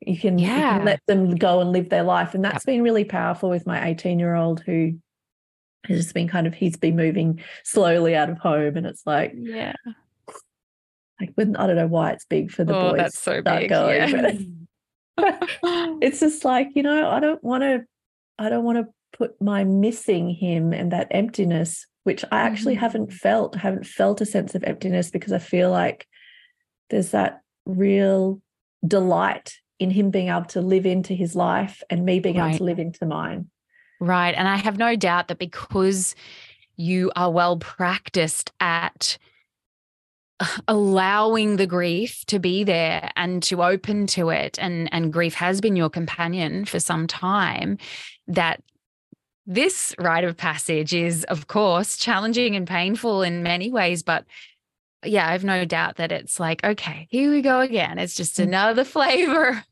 [0.00, 2.34] You can, you can let them go and live their life.
[2.34, 4.92] And that's been really powerful with my 18 year old who
[5.86, 9.32] has just been kind of he's been moving slowly out of home, and it's like
[9.34, 9.74] yeah,
[11.20, 12.98] like when I don't know why it's big for the oh, boys.
[12.98, 13.68] that's so big.
[13.70, 14.32] going, yeah.
[16.02, 17.84] it's just like you know I don't want to
[18.38, 22.80] I don't want to put my missing him and that emptiness, which I actually Mhm.
[22.80, 23.54] haven't felt.
[23.56, 26.06] Haven't felt a sense of emptiness because I feel like
[26.90, 28.42] there's that real
[28.86, 32.64] delight in him being able to live into his life and me being able to
[32.64, 33.50] live into mine.
[34.00, 34.34] Right.
[34.34, 36.14] And I have no doubt that because
[36.76, 39.16] you are well practiced at
[40.68, 45.60] allowing the grief to be there and to open to it and and grief has
[45.60, 47.78] been your companion for some time
[48.26, 48.60] that
[49.46, 54.24] this rite of passage is of course challenging and painful in many ways but
[55.04, 58.44] yeah i've no doubt that it's like okay here we go again it's just Mm.
[58.44, 59.62] another flavor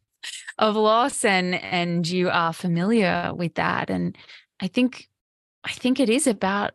[0.59, 4.17] of loss and and you are familiar with that and
[4.61, 5.09] i think
[5.65, 6.73] i think it is about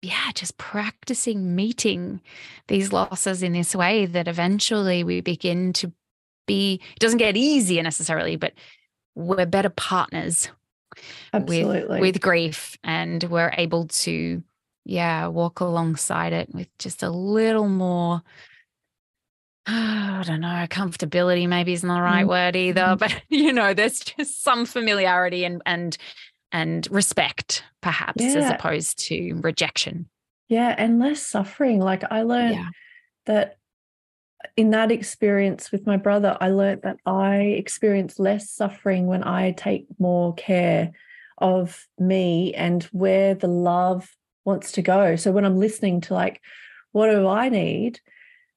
[0.00, 2.20] yeah just practicing meeting
[2.68, 5.92] these losses in this way that eventually we begin to
[6.46, 8.52] be it doesn't get easier necessarily but
[9.14, 10.48] we're better partners
[11.32, 11.98] Absolutely.
[11.98, 14.42] with with grief and we're able to
[14.84, 18.22] yeah walk alongside it with just a little more
[19.66, 22.28] I don't know, comfortability maybe isn't the right Mm.
[22.28, 22.98] word either, Mhm.
[22.98, 25.96] but you know, there's just some familiarity and and
[26.52, 30.08] and respect perhaps as opposed to rejection.
[30.48, 31.80] yeah, and less suffering.
[31.80, 32.68] Like I learned Yeah.
[33.26, 33.56] that
[34.56, 39.52] in that experience with my brother, I learned that I experience less suffering when I
[39.52, 40.92] take more care
[41.38, 44.08] of me and where the love
[44.44, 45.16] wants to go.
[45.16, 46.40] So when I'm listening to like,
[46.92, 48.00] what do I need?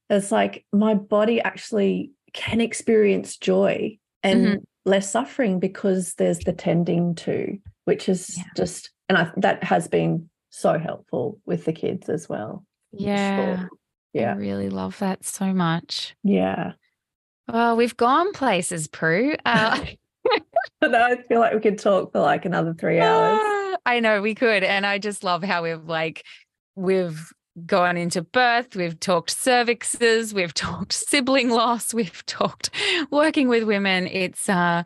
[0.09, 4.63] It's like my body actually can experience joy and Mhm.
[4.85, 8.43] less suffering because there's the tending to, which is Yeah.
[8.55, 12.63] just, and I, that has been so helpful with the kids as well.
[12.91, 13.69] for sure.
[14.21, 14.33] Yeah.
[14.33, 16.15] I really love that so much.
[16.23, 16.73] Yeah.
[17.47, 19.35] Well, we've gone places, Prue.
[19.45, 19.85] Uh,
[20.81, 23.39] I feel like we could talk for like another three hours.
[23.41, 24.63] Ah, I know we could.
[24.63, 26.23] And I just love how we've like,
[26.75, 27.31] we've
[27.65, 32.69] gone into birth, we've talked cervixes, we've talked sibling loss, we've talked
[33.09, 34.07] working with women.
[34.07, 34.83] It's, uh,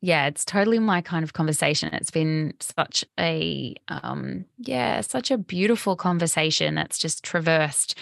[0.00, 1.92] yeah, it's totally my kind of conversation.
[1.94, 7.98] It's been such a, um, yeah, such a beautiful conversation that's just traversed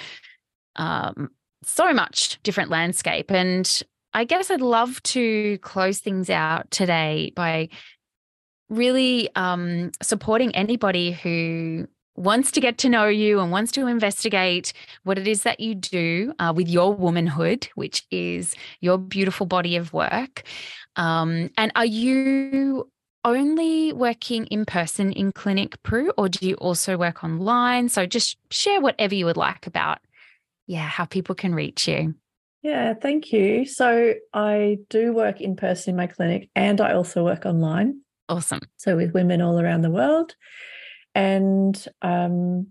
[0.77, 1.31] um,
[1.63, 3.31] so much different landscape.
[3.31, 3.83] And
[4.15, 7.69] I guess I'd love to close things out today by
[8.69, 14.73] really um, supporting anybody who wants to get to know you and wants to investigate
[15.05, 19.77] what it is that you do uh, with your womanhood, which is your beautiful body
[19.77, 20.43] of work.
[20.97, 22.91] Um, and are you
[23.25, 27.89] only working in person in clinic, Prue, or do you also work online?
[27.89, 30.01] So just share whatever you would like about,
[30.73, 32.15] yeah, how people can reach you.
[32.63, 33.67] Yeah, thank you.
[33.67, 38.01] So I do work in person in my clinic and I also work online.
[38.31, 38.61] Awesome.
[38.79, 40.35] So with women all around the world.
[41.15, 42.69] And um,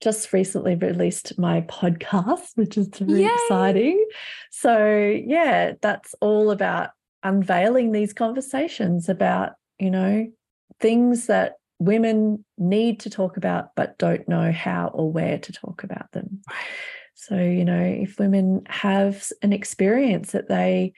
[0.00, 3.28] just recently released my podcast, which is really Yay!
[3.34, 4.06] exciting.
[4.50, 6.92] So yeah, that's all about
[7.22, 10.28] unveiling these conversations about, you know,
[10.80, 15.82] things that women need to talk about but don't know how or where to talk
[15.84, 16.40] about them.
[17.28, 20.92] So, you know, if women have an experience that they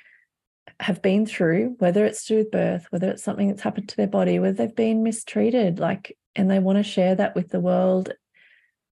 [0.81, 3.97] have been through, whether it's to do with birth, whether it's something that's happened to
[3.97, 7.61] their body, whether they've been mistreated, like, and they want to share that with the
[7.61, 8.15] world,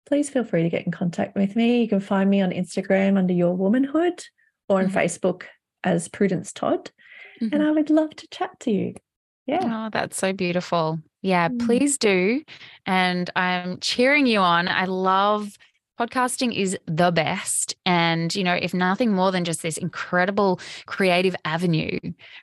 [0.07, 1.81] please feel free to get in contact with me.
[1.81, 4.23] You can find me on Instagram under Your Womanhood
[4.69, 4.93] or on Mhm.
[4.93, 5.43] Facebook
[5.83, 6.91] as Prudence Todd.
[7.41, 8.95] And I would love to chat to you.
[9.47, 9.87] Yeah.
[9.87, 10.99] Oh, that's so beautiful.
[11.23, 11.67] Yeah, Mm.
[11.67, 12.43] please do.
[12.85, 14.69] And I'm cheering you on.
[14.69, 15.57] I love
[15.99, 17.75] podcasting is the best.
[17.87, 21.99] And, you know, if nothing more than just this incredible creative avenue,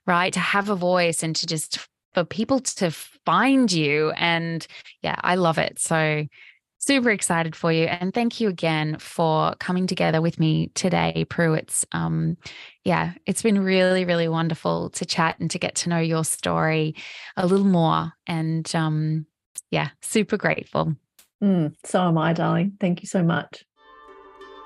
[0.05, 0.33] right?
[0.33, 1.79] To have a voice and to just
[2.13, 4.11] for people to find you.
[4.11, 4.65] And
[5.01, 5.79] yeah, I love it.
[5.79, 6.25] So
[6.77, 7.85] super excited for you.
[7.85, 11.53] And thank you again for coming together with me today, Prue.
[11.53, 12.37] It's um
[12.83, 16.95] yeah, it's been really, really wonderful to chat and to get to know your story
[17.37, 18.11] a little more.
[18.25, 19.27] And um,
[19.69, 20.95] yeah, super grateful.
[21.41, 22.73] Mm, so am I, darling.
[22.79, 23.65] Thank you so much.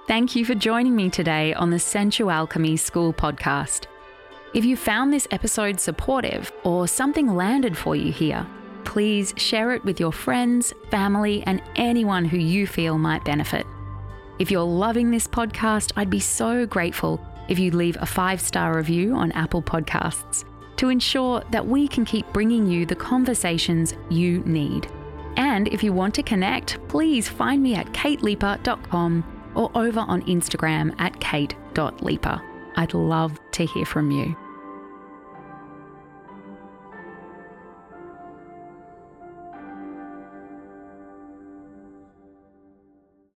[0.07, 3.85] Thank you for joining me today on the Sensualchemy School podcast.
[4.53, 8.45] If you found this episode supportive or something landed for you here,
[8.83, 13.65] please share it with your friends, family, and anyone who you feel might benefit.
[14.37, 18.77] If you're loving this podcast, I'd be so grateful if you'd leave a five star
[18.77, 20.45] review on Apple Podcasts
[20.77, 24.87] to ensure that we can keep bringing you the conversations you need.
[25.37, 30.93] And if you want to connect, please find me at kateleaper.com or over on Instagram
[30.99, 32.41] at kate.leaper.
[32.75, 34.35] I'd love to hear from you.